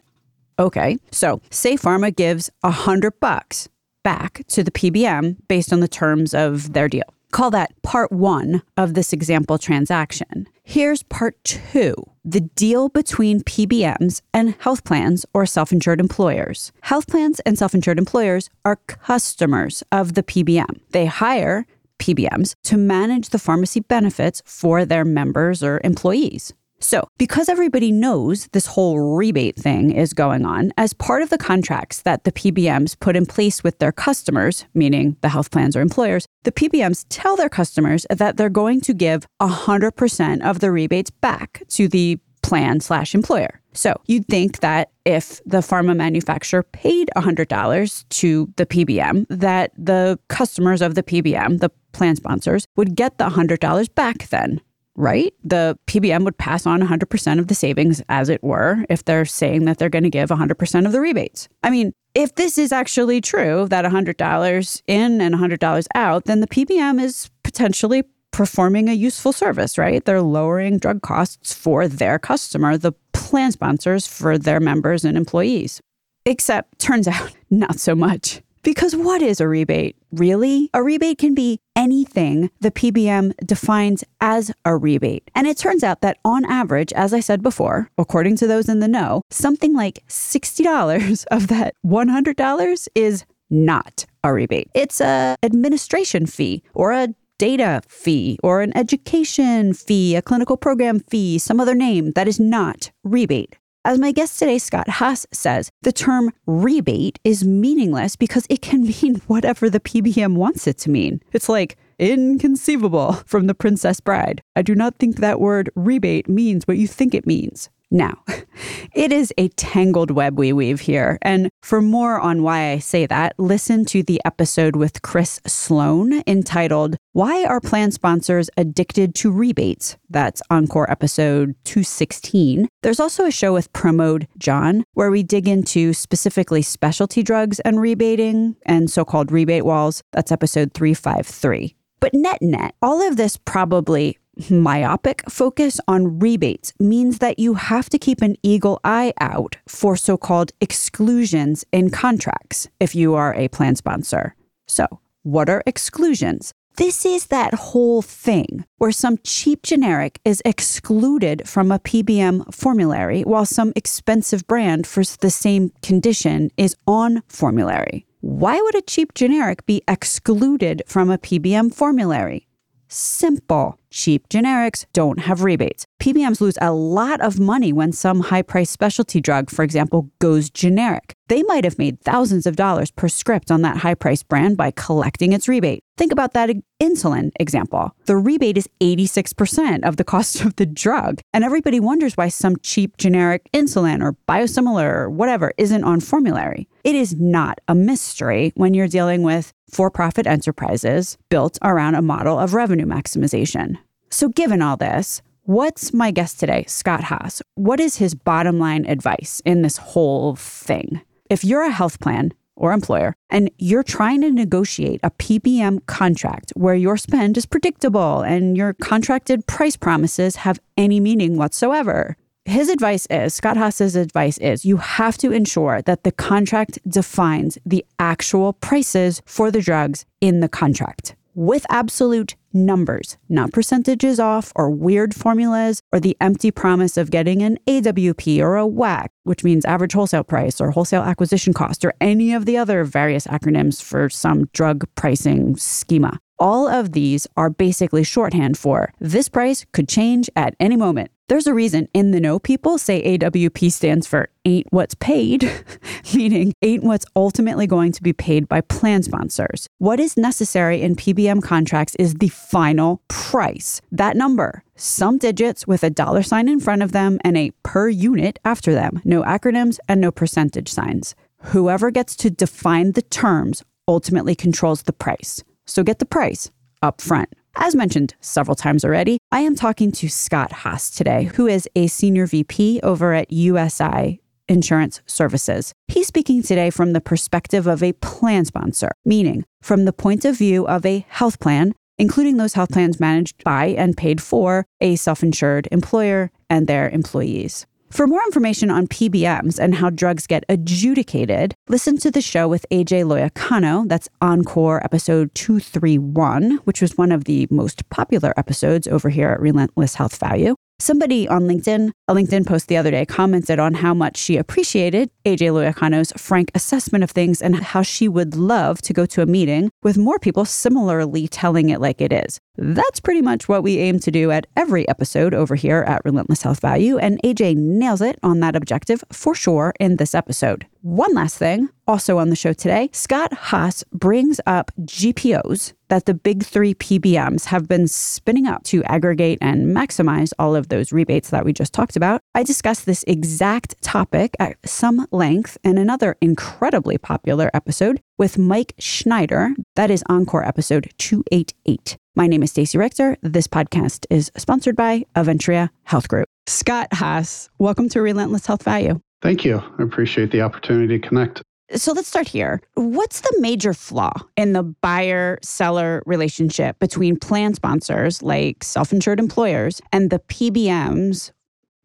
Okay, 0.58 0.98
so 1.10 1.40
say 1.50 1.76
Pharma 1.76 2.14
gives 2.14 2.50
a 2.62 2.70
hundred 2.70 3.18
bucks 3.20 3.68
back 4.02 4.42
to 4.48 4.62
the 4.62 4.70
PBM 4.70 5.36
based 5.48 5.72
on 5.72 5.80
the 5.80 5.88
terms 5.88 6.32
of 6.34 6.72
their 6.74 6.88
deal. 6.88 7.12
Call 7.32 7.50
that 7.50 7.72
part 7.82 8.12
one 8.12 8.62
of 8.76 8.94
this 8.94 9.12
example 9.12 9.58
transaction. 9.58 10.46
Here's 10.62 11.02
part 11.02 11.42
two 11.42 11.94
the 12.24 12.40
deal 12.40 12.88
between 12.88 13.40
PBMs 13.40 14.22
and 14.32 14.54
health 14.60 14.84
plans 14.84 15.26
or 15.34 15.44
self 15.44 15.72
insured 15.72 16.00
employers. 16.00 16.70
Health 16.82 17.08
plans 17.08 17.40
and 17.40 17.58
self 17.58 17.74
insured 17.74 17.98
employers 17.98 18.50
are 18.64 18.76
customers 18.76 19.82
of 19.90 20.14
the 20.14 20.22
PBM. 20.22 20.80
They 20.90 21.06
hire 21.06 21.66
PBMs 21.98 22.54
to 22.64 22.76
manage 22.76 23.30
the 23.30 23.38
pharmacy 23.38 23.80
benefits 23.80 24.42
for 24.46 24.84
their 24.84 25.04
members 25.04 25.62
or 25.62 25.80
employees. 25.82 26.52
So, 26.84 27.08
because 27.16 27.48
everybody 27.48 27.90
knows 27.90 28.46
this 28.48 28.66
whole 28.66 29.16
rebate 29.16 29.56
thing 29.56 29.90
is 29.90 30.12
going 30.12 30.44
on, 30.44 30.70
as 30.76 30.92
part 30.92 31.22
of 31.22 31.30
the 31.30 31.38
contracts 31.38 32.02
that 32.02 32.24
the 32.24 32.30
PBMs 32.30 33.00
put 33.00 33.16
in 33.16 33.24
place 33.24 33.64
with 33.64 33.78
their 33.78 33.90
customers, 33.90 34.66
meaning 34.74 35.16
the 35.22 35.30
health 35.30 35.50
plans 35.50 35.76
or 35.76 35.80
employers, 35.80 36.26
the 36.42 36.52
PBMs 36.52 37.06
tell 37.08 37.36
their 37.36 37.48
customers 37.48 38.04
that 38.10 38.36
they're 38.36 38.50
going 38.50 38.82
to 38.82 38.92
give 38.92 39.26
100% 39.40 40.42
of 40.42 40.60
the 40.60 40.70
rebates 40.70 41.08
back 41.08 41.62
to 41.68 41.88
the 41.88 42.18
plan 42.42 42.80
slash 42.80 43.14
employer. 43.14 43.62
So 43.72 43.98
you'd 44.04 44.28
think 44.28 44.60
that 44.60 44.90
if 45.06 45.40
the 45.46 45.58
pharma 45.58 45.96
manufacturer 45.96 46.64
paid 46.64 47.08
$100 47.16 48.04
to 48.10 48.52
the 48.56 48.66
PBM, 48.66 49.24
that 49.30 49.72
the 49.78 50.18
customers 50.28 50.82
of 50.82 50.96
the 50.96 51.02
PBM, 51.02 51.60
the 51.60 51.70
plan 51.92 52.16
sponsors, 52.16 52.66
would 52.76 52.94
get 52.94 53.16
the 53.16 53.30
$100 53.30 53.94
back 53.94 54.28
then 54.28 54.60
right? 54.96 55.32
The 55.42 55.78
PBM 55.86 56.24
would 56.24 56.38
pass 56.38 56.66
on 56.66 56.80
100% 56.80 57.38
of 57.38 57.48
the 57.48 57.54
savings, 57.54 58.02
as 58.08 58.28
it 58.28 58.42
were, 58.42 58.84
if 58.88 59.04
they're 59.04 59.24
saying 59.24 59.64
that 59.64 59.78
they're 59.78 59.88
going 59.88 60.04
to 60.04 60.10
give 60.10 60.28
100% 60.28 60.86
of 60.86 60.92
the 60.92 61.00
rebates. 61.00 61.48
I 61.62 61.70
mean, 61.70 61.92
if 62.14 62.34
this 62.36 62.58
is 62.58 62.72
actually 62.72 63.20
true, 63.20 63.66
that 63.68 63.84
$100 63.84 64.82
in 64.86 65.20
and 65.20 65.34
$100 65.34 65.86
out, 65.94 66.24
then 66.26 66.40
the 66.40 66.46
PBM 66.46 67.02
is 67.02 67.30
potentially 67.42 68.04
performing 68.30 68.88
a 68.88 68.92
useful 68.92 69.32
service, 69.32 69.78
right? 69.78 70.04
They're 70.04 70.22
lowering 70.22 70.78
drug 70.78 71.02
costs 71.02 71.52
for 71.54 71.86
their 71.86 72.18
customer, 72.18 72.76
the 72.76 72.92
plan 73.12 73.52
sponsors 73.52 74.06
for 74.06 74.38
their 74.38 74.60
members 74.60 75.04
and 75.04 75.16
employees. 75.16 75.80
Except, 76.24 76.78
turns 76.78 77.08
out, 77.08 77.32
not 77.50 77.78
so 77.78 77.94
much. 77.94 78.42
Because 78.64 78.96
what 78.96 79.20
is 79.20 79.40
a 79.42 79.46
rebate, 79.46 79.94
really? 80.10 80.70
A 80.72 80.82
rebate 80.82 81.18
can 81.18 81.34
be 81.34 81.60
anything 81.76 82.50
the 82.60 82.70
PBM 82.70 83.36
defines 83.46 84.02
as 84.22 84.50
a 84.64 84.74
rebate. 84.74 85.30
And 85.34 85.46
it 85.46 85.58
turns 85.58 85.84
out 85.84 86.00
that 86.00 86.16
on 86.24 86.46
average, 86.46 86.90
as 86.94 87.12
I 87.12 87.20
said 87.20 87.42
before, 87.42 87.90
according 87.98 88.36
to 88.36 88.46
those 88.46 88.70
in 88.70 88.80
the 88.80 88.88
know, 88.88 89.20
something 89.30 89.74
like 89.74 90.02
$60 90.08 91.26
of 91.30 91.48
that 91.48 91.74
$100 91.84 92.88
is 92.94 93.26
not 93.50 94.06
a 94.24 94.32
rebate. 94.32 94.70
It's 94.74 94.98
a 95.00 95.36
administration 95.42 96.24
fee 96.24 96.62
or 96.72 96.92
a 96.92 97.08
data 97.38 97.82
fee 97.86 98.38
or 98.42 98.62
an 98.62 98.74
education 98.74 99.74
fee, 99.74 100.16
a 100.16 100.22
clinical 100.22 100.56
program 100.56 101.00
fee, 101.00 101.38
some 101.38 101.60
other 101.60 101.74
name 101.74 102.12
that 102.12 102.28
is 102.28 102.40
not 102.40 102.90
rebate. 103.02 103.56
As 103.86 103.98
my 103.98 104.12
guest 104.12 104.38
today, 104.38 104.56
Scott 104.56 104.88
Haas, 104.88 105.26
says, 105.30 105.70
the 105.82 105.92
term 105.92 106.32
rebate 106.46 107.18
is 107.22 107.44
meaningless 107.44 108.16
because 108.16 108.46
it 108.48 108.62
can 108.62 108.82
mean 109.02 109.16
whatever 109.26 109.68
the 109.68 109.78
PBM 109.78 110.36
wants 110.36 110.66
it 110.66 110.78
to 110.78 110.90
mean. 110.90 111.20
It's 111.32 111.50
like 111.50 111.76
inconceivable 111.98 113.12
from 113.26 113.46
The 113.46 113.54
Princess 113.54 114.00
Bride. 114.00 114.40
I 114.56 114.62
do 114.62 114.74
not 114.74 114.98
think 114.98 115.16
that 115.16 115.38
word 115.38 115.68
rebate 115.74 116.30
means 116.30 116.66
what 116.66 116.78
you 116.78 116.88
think 116.88 117.14
it 117.14 117.26
means. 117.26 117.68
Now, 117.94 118.24
it 118.92 119.12
is 119.12 119.32
a 119.38 119.46
tangled 119.50 120.10
web 120.10 120.36
we 120.36 120.52
weave 120.52 120.80
here. 120.80 121.16
And 121.22 121.48
for 121.62 121.80
more 121.80 122.18
on 122.18 122.42
why 122.42 122.72
I 122.72 122.80
say 122.80 123.06
that, 123.06 123.34
listen 123.38 123.84
to 123.86 124.02
the 124.02 124.20
episode 124.24 124.74
with 124.74 125.02
Chris 125.02 125.40
Sloan 125.46 126.20
entitled, 126.26 126.96
Why 127.12 127.44
Are 127.44 127.60
Plan 127.60 127.92
Sponsors 127.92 128.50
Addicted 128.56 129.14
to 129.14 129.30
Rebates? 129.30 129.96
That's 130.10 130.42
Encore 130.50 130.90
episode 130.90 131.54
216. 131.62 132.68
There's 132.82 132.98
also 132.98 133.26
a 133.26 133.30
show 133.30 133.52
with 133.52 133.72
Pramod 133.72 134.26
John 134.38 134.82
where 134.94 135.12
we 135.12 135.22
dig 135.22 135.46
into 135.46 135.92
specifically 135.92 136.62
specialty 136.62 137.22
drugs 137.22 137.60
and 137.60 137.80
rebating 137.80 138.56
and 138.66 138.90
so 138.90 139.04
called 139.04 139.30
rebate 139.30 139.64
walls. 139.64 140.02
That's 140.10 140.32
episode 140.32 140.74
353. 140.74 141.76
But 142.00 142.12
net 142.12 142.42
net, 142.42 142.74
all 142.82 143.00
of 143.06 143.16
this 143.16 143.36
probably 143.36 144.18
myopic 144.50 145.22
focus 145.28 145.80
on 145.86 146.18
rebates 146.18 146.72
means 146.78 147.18
that 147.18 147.38
you 147.38 147.54
have 147.54 147.88
to 147.90 147.98
keep 147.98 148.22
an 148.22 148.36
eagle 148.42 148.80
eye 148.84 149.12
out 149.20 149.56
for 149.66 149.96
so 149.96 150.16
called 150.16 150.52
exclusions 150.60 151.64
in 151.72 151.90
contracts 151.90 152.68
if 152.80 152.94
you 152.94 153.14
are 153.14 153.34
a 153.34 153.48
plan 153.48 153.76
sponsor. 153.76 154.34
So, 154.66 154.86
what 155.22 155.48
are 155.48 155.62
exclusions? 155.66 156.52
This 156.76 157.06
is 157.06 157.26
that 157.26 157.54
whole 157.54 158.02
thing 158.02 158.64
where 158.78 158.90
some 158.90 159.18
cheap 159.22 159.62
generic 159.62 160.18
is 160.24 160.42
excluded 160.44 161.48
from 161.48 161.70
a 161.70 161.78
PBM 161.78 162.52
formulary 162.52 163.22
while 163.22 163.46
some 163.46 163.72
expensive 163.76 164.44
brand 164.48 164.84
for 164.84 165.04
the 165.20 165.30
same 165.30 165.70
condition 165.82 166.50
is 166.56 166.74
on 166.84 167.22
formulary. 167.28 168.06
Why 168.22 168.60
would 168.60 168.74
a 168.74 168.82
cheap 168.82 169.14
generic 169.14 169.64
be 169.66 169.82
excluded 169.86 170.82
from 170.88 171.10
a 171.10 171.18
PBM 171.18 171.72
formulary? 171.72 172.48
Simple. 172.88 173.78
Cheap 173.94 174.28
generics 174.28 174.86
don't 174.92 175.20
have 175.20 175.44
rebates. 175.44 175.86
PBMs 176.02 176.40
lose 176.40 176.58
a 176.60 176.72
lot 176.72 177.20
of 177.20 177.38
money 177.38 177.72
when 177.72 177.92
some 177.92 178.20
high 178.20 178.42
priced 178.42 178.72
specialty 178.72 179.20
drug, 179.20 179.50
for 179.50 179.62
example, 179.62 180.10
goes 180.18 180.50
generic. 180.50 181.14
They 181.28 181.44
might 181.44 181.62
have 181.62 181.78
made 181.78 182.00
thousands 182.00 182.44
of 182.44 182.56
dollars 182.56 182.90
per 182.90 183.08
script 183.08 183.52
on 183.52 183.62
that 183.62 183.78
high 183.78 183.94
priced 183.94 184.28
brand 184.28 184.56
by 184.56 184.72
collecting 184.72 185.32
its 185.32 185.48
rebate. 185.48 185.84
Think 185.96 186.10
about 186.10 186.32
that 186.32 186.50
insulin 186.82 187.30
example. 187.38 187.92
The 188.06 188.16
rebate 188.16 188.58
is 188.58 188.68
86% 188.80 189.84
of 189.84 189.96
the 189.96 190.04
cost 190.04 190.40
of 190.44 190.56
the 190.56 190.66
drug. 190.66 191.20
And 191.32 191.44
everybody 191.44 191.78
wonders 191.78 192.16
why 192.16 192.28
some 192.28 192.56
cheap 192.62 192.96
generic 192.96 193.48
insulin 193.54 194.02
or 194.02 194.16
biosimilar 194.28 194.92
or 194.92 195.08
whatever 195.08 195.52
isn't 195.56 195.84
on 195.84 196.00
formulary. 196.00 196.68
It 196.82 196.96
is 196.96 197.14
not 197.14 197.60
a 197.68 197.76
mystery 197.76 198.52
when 198.56 198.74
you're 198.74 198.88
dealing 198.88 199.22
with 199.22 199.52
for 199.70 199.90
profit 199.90 200.26
enterprises 200.26 201.16
built 201.30 201.58
around 201.62 201.94
a 201.94 202.02
model 202.02 202.38
of 202.38 202.54
revenue 202.54 202.86
maximization. 202.86 203.78
So, 204.14 204.28
given 204.28 204.62
all 204.62 204.76
this, 204.76 205.22
what's 205.42 205.92
my 205.92 206.12
guest 206.12 206.38
today, 206.38 206.66
Scott 206.68 207.02
Haas? 207.02 207.42
What 207.56 207.80
is 207.80 207.96
his 207.96 208.14
bottom 208.14 208.60
line 208.60 208.86
advice 208.86 209.42
in 209.44 209.62
this 209.62 209.76
whole 209.76 210.36
thing? 210.36 211.00
If 211.28 211.44
you're 211.44 211.64
a 211.64 211.72
health 211.72 211.98
plan 211.98 212.32
or 212.54 212.72
employer 212.72 213.16
and 213.28 213.50
you're 213.58 213.82
trying 213.82 214.20
to 214.20 214.30
negotiate 214.30 215.00
a 215.02 215.10
PBM 215.10 215.84
contract 215.86 216.52
where 216.54 216.76
your 216.76 216.96
spend 216.96 217.36
is 217.36 217.44
predictable 217.44 218.20
and 218.20 218.56
your 218.56 218.74
contracted 218.74 219.48
price 219.48 219.74
promises 219.74 220.36
have 220.36 220.60
any 220.76 221.00
meaning 221.00 221.36
whatsoever, 221.36 222.16
his 222.44 222.68
advice 222.68 223.08
is 223.10 223.34
Scott 223.34 223.56
Haas's 223.56 223.96
advice 223.96 224.38
is 224.38 224.64
you 224.64 224.76
have 224.76 225.18
to 225.18 225.32
ensure 225.32 225.82
that 225.82 226.04
the 226.04 226.12
contract 226.12 226.78
defines 226.88 227.58
the 227.66 227.84
actual 227.98 228.52
prices 228.52 229.20
for 229.26 229.50
the 229.50 229.60
drugs 229.60 230.06
in 230.20 230.38
the 230.38 230.48
contract 230.48 231.16
with 231.34 231.66
absolute 231.68 232.36
numbers, 232.54 233.16
not 233.28 233.52
percentages 233.52 234.20
off 234.20 234.52
or 234.54 234.70
weird 234.70 235.14
formulas 235.14 235.82
or 235.92 236.00
the 236.00 236.16
empty 236.20 236.50
promise 236.50 236.96
of 236.96 237.10
getting 237.10 237.42
an 237.42 237.58
AWP 237.66 238.40
or 238.40 238.56
a 238.56 238.66
WAC, 238.66 239.08
which 239.24 239.44
means 239.44 239.64
average 239.64 239.92
wholesale 239.92 240.24
price 240.24 240.60
or 240.60 240.70
wholesale 240.70 241.02
acquisition 241.02 241.52
cost 241.52 241.84
or 241.84 241.92
any 242.00 242.32
of 242.32 242.46
the 242.46 242.56
other 242.56 242.84
various 242.84 243.26
acronyms 243.26 243.82
for 243.82 244.08
some 244.08 244.46
drug 244.52 244.84
pricing 244.94 245.56
schema. 245.56 246.20
All 246.38 246.68
of 246.68 246.92
these 246.92 247.26
are 247.36 247.50
basically 247.50 248.04
shorthand 248.04 248.58
for 248.58 248.92
this 249.00 249.28
price 249.28 249.64
could 249.72 249.88
change 249.88 250.28
at 250.34 250.54
any 250.58 250.76
moment. 250.76 251.10
There's 251.26 251.46
a 251.46 251.54
reason 251.54 251.88
in 251.94 252.10
the 252.10 252.20
know 252.20 252.38
people 252.38 252.76
say 252.76 253.16
AWP 253.16 253.72
stands 253.72 254.06
for 254.06 254.28
ain't 254.44 254.66
what's 254.70 254.94
paid, 254.94 255.50
meaning 256.14 256.52
ain't 256.60 256.84
what's 256.84 257.06
ultimately 257.16 257.66
going 257.66 257.92
to 257.92 258.02
be 258.02 258.12
paid 258.12 258.46
by 258.46 258.60
plan 258.60 259.02
sponsors. 259.02 259.66
What 259.78 260.00
is 260.00 260.18
necessary 260.18 260.82
in 260.82 260.96
PBM 260.96 261.42
contracts 261.42 261.94
is 261.98 262.12
the 262.16 262.28
final 262.28 263.00
price. 263.08 263.80
That 263.90 264.18
number, 264.18 264.64
some 264.76 265.16
digits 265.16 265.66
with 265.66 265.82
a 265.82 265.88
dollar 265.88 266.22
sign 266.22 266.46
in 266.46 266.60
front 266.60 266.82
of 266.82 266.92
them 266.92 267.18
and 267.24 267.38
a 267.38 267.52
per 267.62 267.88
unit 267.88 268.38
after 268.44 268.74
them, 268.74 269.00
no 269.02 269.22
acronyms 269.22 269.78
and 269.88 270.02
no 270.02 270.10
percentage 270.10 270.68
signs. 270.68 271.14
Whoever 271.38 271.90
gets 271.90 272.16
to 272.16 272.28
define 272.28 272.92
the 272.92 273.02
terms 273.02 273.64
ultimately 273.88 274.34
controls 274.34 274.82
the 274.82 274.92
price. 274.92 275.42
So 275.64 275.82
get 275.82 276.00
the 276.00 276.04
price 276.04 276.50
up 276.82 277.00
front. 277.00 277.30
As 277.56 277.74
mentioned 277.74 278.14
several 278.20 278.56
times 278.56 278.84
already, 278.84 279.18
I 279.30 279.40
am 279.40 279.54
talking 279.54 279.92
to 279.92 280.08
Scott 280.08 280.50
Haas 280.52 280.90
today, 280.90 281.30
who 281.34 281.46
is 281.46 281.68
a 281.76 281.86
senior 281.86 282.26
VP 282.26 282.80
over 282.82 283.14
at 283.14 283.32
USI 283.32 284.20
Insurance 284.48 285.00
Services. 285.06 285.72
He's 285.86 286.08
speaking 286.08 286.42
today 286.42 286.70
from 286.70 286.92
the 286.92 287.00
perspective 287.00 287.66
of 287.66 287.82
a 287.82 287.92
plan 287.94 288.44
sponsor, 288.44 288.90
meaning 289.04 289.44
from 289.62 289.84
the 289.84 289.92
point 289.92 290.24
of 290.24 290.36
view 290.36 290.66
of 290.66 290.84
a 290.84 291.06
health 291.08 291.38
plan, 291.38 291.74
including 291.96 292.38
those 292.38 292.54
health 292.54 292.70
plans 292.70 292.98
managed 292.98 293.42
by 293.44 293.66
and 293.66 293.96
paid 293.96 294.20
for 294.20 294.66
a 294.80 294.96
self 294.96 295.22
insured 295.22 295.68
employer 295.70 296.30
and 296.50 296.66
their 296.66 296.90
employees. 296.90 297.66
For 297.94 298.08
more 298.08 298.24
information 298.24 298.72
on 298.72 298.88
PBMs 298.88 299.56
and 299.56 299.76
how 299.76 299.88
drugs 299.88 300.26
get 300.26 300.44
adjudicated, 300.48 301.54
listen 301.68 301.96
to 301.98 302.10
the 302.10 302.20
show 302.20 302.48
with 302.48 302.66
AJ 302.72 303.04
Loiacono. 303.04 303.88
That's 303.88 304.08
Encore 304.20 304.82
episode 304.82 305.32
231, 305.36 306.58
which 306.64 306.82
was 306.82 306.98
one 306.98 307.12
of 307.12 307.22
the 307.22 307.46
most 307.52 307.88
popular 307.90 308.34
episodes 308.36 308.88
over 308.88 309.10
here 309.10 309.28
at 309.28 309.40
Relentless 309.40 309.94
Health 309.94 310.16
Value. 310.16 310.56
Somebody 310.80 311.28
on 311.28 311.42
LinkedIn, 311.44 311.92
a 312.08 312.14
LinkedIn 312.14 312.46
post 312.46 312.66
the 312.66 312.76
other 312.76 312.90
day, 312.90 313.06
commented 313.06 313.60
on 313.60 313.74
how 313.74 313.94
much 313.94 314.16
she 314.16 314.36
appreciated 314.36 315.08
AJ 315.24 315.50
Loiacono's 315.50 316.12
frank 316.16 316.50
assessment 316.52 317.04
of 317.04 317.12
things 317.12 317.40
and 317.40 317.54
how 317.54 317.82
she 317.82 318.08
would 318.08 318.34
love 318.34 318.82
to 318.82 318.92
go 318.92 319.06
to 319.06 319.22
a 319.22 319.26
meeting 319.26 319.70
with 319.84 319.96
more 319.96 320.18
people 320.18 320.44
similarly 320.44 321.28
telling 321.28 321.68
it 321.68 321.80
like 321.80 322.00
it 322.00 322.12
is. 322.12 322.40
That's 322.56 322.98
pretty 322.98 323.22
much 323.22 323.48
what 323.48 323.62
we 323.62 323.78
aim 323.78 324.00
to 324.00 324.10
do 324.10 324.32
at 324.32 324.48
every 324.56 324.86
episode 324.88 325.32
over 325.32 325.54
here 325.54 325.84
at 325.86 326.04
Relentless 326.04 326.42
Health 326.42 326.60
Value, 326.60 326.98
and 326.98 327.22
AJ 327.22 327.56
nails 327.56 328.00
it 328.00 328.18
on 328.24 328.40
that 328.40 328.56
objective 328.56 329.04
for 329.12 329.34
sure 329.34 329.74
in 329.78 329.96
this 329.96 330.14
episode. 330.14 330.66
One 330.84 331.14
last 331.14 331.38
thing, 331.38 331.70
also 331.86 332.18
on 332.18 332.28
the 332.28 332.36
show 332.36 332.52
today, 332.52 332.90
Scott 332.92 333.32
Haas 333.32 333.84
brings 333.94 334.38
up 334.44 334.70
GPOs 334.80 335.72
that 335.88 336.04
the 336.04 336.12
big 336.12 336.44
three 336.44 336.74
PBMs 336.74 337.46
have 337.46 337.66
been 337.66 337.88
spinning 337.88 338.46
up 338.46 338.64
to 338.64 338.84
aggregate 338.84 339.38
and 339.40 339.74
maximize 339.74 340.34
all 340.38 340.54
of 340.54 340.68
those 340.68 340.92
rebates 340.92 341.30
that 341.30 341.46
we 341.46 341.54
just 341.54 341.72
talked 341.72 341.96
about. 341.96 342.20
I 342.34 342.42
discussed 342.42 342.84
this 342.84 343.02
exact 343.08 343.80
topic 343.80 344.34
at 344.38 344.58
some 344.68 345.06
length 345.10 345.56
in 345.64 345.78
another 345.78 346.18
incredibly 346.20 346.98
popular 346.98 347.50
episode 347.54 348.02
with 348.18 348.36
Mike 348.36 348.74
Schneider. 348.78 349.54
That 349.76 349.90
is 349.90 350.04
Encore 350.10 350.46
episode 350.46 350.92
288. 350.98 351.96
My 352.14 352.26
name 352.26 352.42
is 352.42 352.50
Stacey 352.50 352.76
Richter. 352.76 353.16
This 353.22 353.46
podcast 353.46 354.04
is 354.10 354.30
sponsored 354.36 354.76
by 354.76 355.06
Aventria 355.16 355.70
Health 355.84 356.08
Group. 356.08 356.28
Scott 356.46 356.88
Haas, 356.92 357.48
welcome 357.58 357.88
to 357.88 358.02
Relentless 358.02 358.44
Health 358.44 358.64
Value. 358.64 359.00
Thank 359.24 359.42
you. 359.42 359.62
I 359.78 359.82
appreciate 359.82 360.30
the 360.30 360.42
opportunity 360.42 361.00
to 361.00 361.08
connect. 361.08 361.42
So 361.74 361.92
let's 361.92 362.08
start 362.08 362.28
here. 362.28 362.60
What's 362.74 363.22
the 363.22 363.34
major 363.40 363.72
flaw 363.72 364.12
in 364.36 364.52
the 364.52 364.62
buyer 364.62 365.38
seller 365.42 366.02
relationship 366.04 366.78
between 366.78 367.18
plan 367.18 367.54
sponsors 367.54 368.22
like 368.22 368.62
self 368.62 368.92
insured 368.92 369.18
employers 369.18 369.80
and 369.92 370.10
the 370.10 370.18
PBMs, 370.18 371.32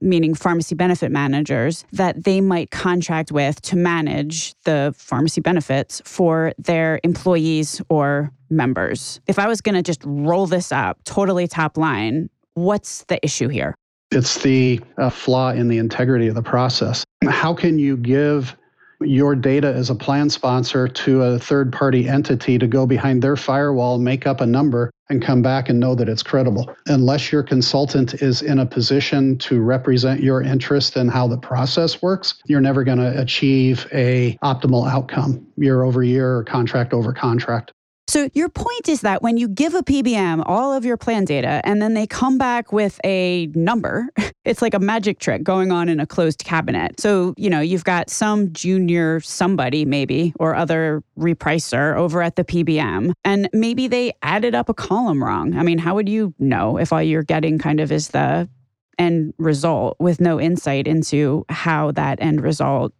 meaning 0.01 0.33
pharmacy 0.33 0.75
benefit 0.75 1.13
managers, 1.13 1.85
that 1.93 2.25
they 2.25 2.41
might 2.41 2.71
contract 2.71 3.31
with 3.31 3.61
to 3.61 3.77
manage 3.77 4.53
the 4.65 4.93
pharmacy 4.97 5.39
benefits 5.39 6.01
for 6.03 6.51
their 6.57 6.99
employees 7.05 7.81
or 7.87 8.33
members? 8.49 9.21
If 9.27 9.39
I 9.39 9.47
was 9.47 9.61
going 9.61 9.75
to 9.75 9.81
just 9.81 10.01
roll 10.03 10.45
this 10.45 10.73
up 10.73 11.01
totally 11.05 11.47
top 11.47 11.77
line, 11.77 12.29
what's 12.55 13.05
the 13.05 13.17
issue 13.23 13.47
here? 13.47 13.75
It's 14.11 14.41
the 14.41 14.81
uh, 14.97 15.09
flaw 15.09 15.51
in 15.51 15.67
the 15.67 15.77
integrity 15.77 16.27
of 16.27 16.35
the 16.35 16.41
process. 16.41 17.05
How 17.27 17.53
can 17.53 17.77
you 17.77 17.95
give 17.95 18.55
your 19.01 19.35
data 19.35 19.67
as 19.73 19.89
a 19.89 19.95
plan 19.95 20.29
sponsor 20.29 20.87
to 20.87 21.23
a 21.23 21.39
third 21.39 21.71
party 21.71 22.07
entity 22.07 22.57
to 22.57 22.67
go 22.67 22.85
behind 22.85 23.21
their 23.21 23.35
firewall, 23.35 23.97
make 23.97 24.27
up 24.27 24.41
a 24.41 24.45
number, 24.45 24.91
and 25.09 25.21
come 25.23 25.41
back 25.41 25.69
and 25.69 25.79
know 25.79 25.95
that 25.95 26.09
it's 26.09 26.21
credible. 26.21 26.75
Unless 26.87 27.31
your 27.31 27.41
consultant 27.41 28.15
is 28.15 28.41
in 28.41 28.59
a 28.59 28.65
position 28.65 29.37
to 29.39 29.61
represent 29.61 30.21
your 30.21 30.41
interest 30.41 30.97
in 30.97 31.07
how 31.07 31.27
the 31.27 31.37
process 31.37 32.01
works, 32.01 32.35
you're 32.45 32.61
never 32.61 32.83
going 32.83 32.99
to 32.99 33.19
achieve 33.19 33.87
a 33.91 34.37
optimal 34.43 34.89
outcome 34.89 35.45
year 35.57 35.83
over 35.83 36.03
year 36.03 36.37
or 36.37 36.43
contract 36.43 36.93
over 36.93 37.13
contract. 37.13 37.71
So 38.09 38.27
your 38.33 38.49
point 38.49 38.89
is 38.89 39.01
that 39.01 39.21
when 39.21 39.37
you 39.37 39.47
give 39.47 39.75
a 39.75 39.83
PBM 39.83 40.41
all 40.47 40.73
of 40.73 40.83
your 40.83 40.97
plan 40.97 41.25
data 41.25 41.61
and 41.63 41.79
then 41.79 41.93
they 41.93 42.07
come 42.07 42.39
back 42.39 42.73
with 42.73 42.99
a 43.05 43.51
number, 43.53 44.07
it's 44.45 44.63
like 44.63 44.73
a 44.73 44.79
magic 44.79 45.19
trick 45.19 45.43
going 45.43 45.71
on 45.71 45.89
in 45.89 45.99
a 45.99 46.07
closed 46.07 46.43
cabinet. 46.43 46.99
So, 46.99 47.35
you 47.37 47.51
know, 47.51 47.59
you've 47.59 47.83
got 47.83 48.09
some 48.09 48.51
junior 48.51 49.19
somebody 49.19 49.85
maybe 49.85 50.33
or 50.39 50.55
other 50.55 51.03
repricer 51.19 51.95
over 51.95 52.23
at 52.23 52.35
the 52.35 52.43
PBM 52.43 53.13
and 53.23 53.47
maybe 53.53 53.87
they 53.87 54.13
added 54.23 54.55
up 54.55 54.69
a 54.69 54.73
column 54.73 55.23
wrong. 55.23 55.55
I 55.55 55.61
mean, 55.61 55.77
how 55.77 55.93
would 55.93 56.09
you 56.09 56.33
know 56.39 56.77
if 56.77 56.91
all 56.91 57.03
you're 57.03 57.21
getting 57.21 57.59
kind 57.59 57.79
of 57.79 57.91
is 57.91 58.07
the 58.07 58.49
end 58.97 59.35
result 59.37 59.97
with 59.99 60.19
no 60.19 60.41
insight 60.41 60.87
into 60.87 61.45
how 61.47 61.91
that 61.91 62.19
end 62.19 62.41
result 62.41 62.91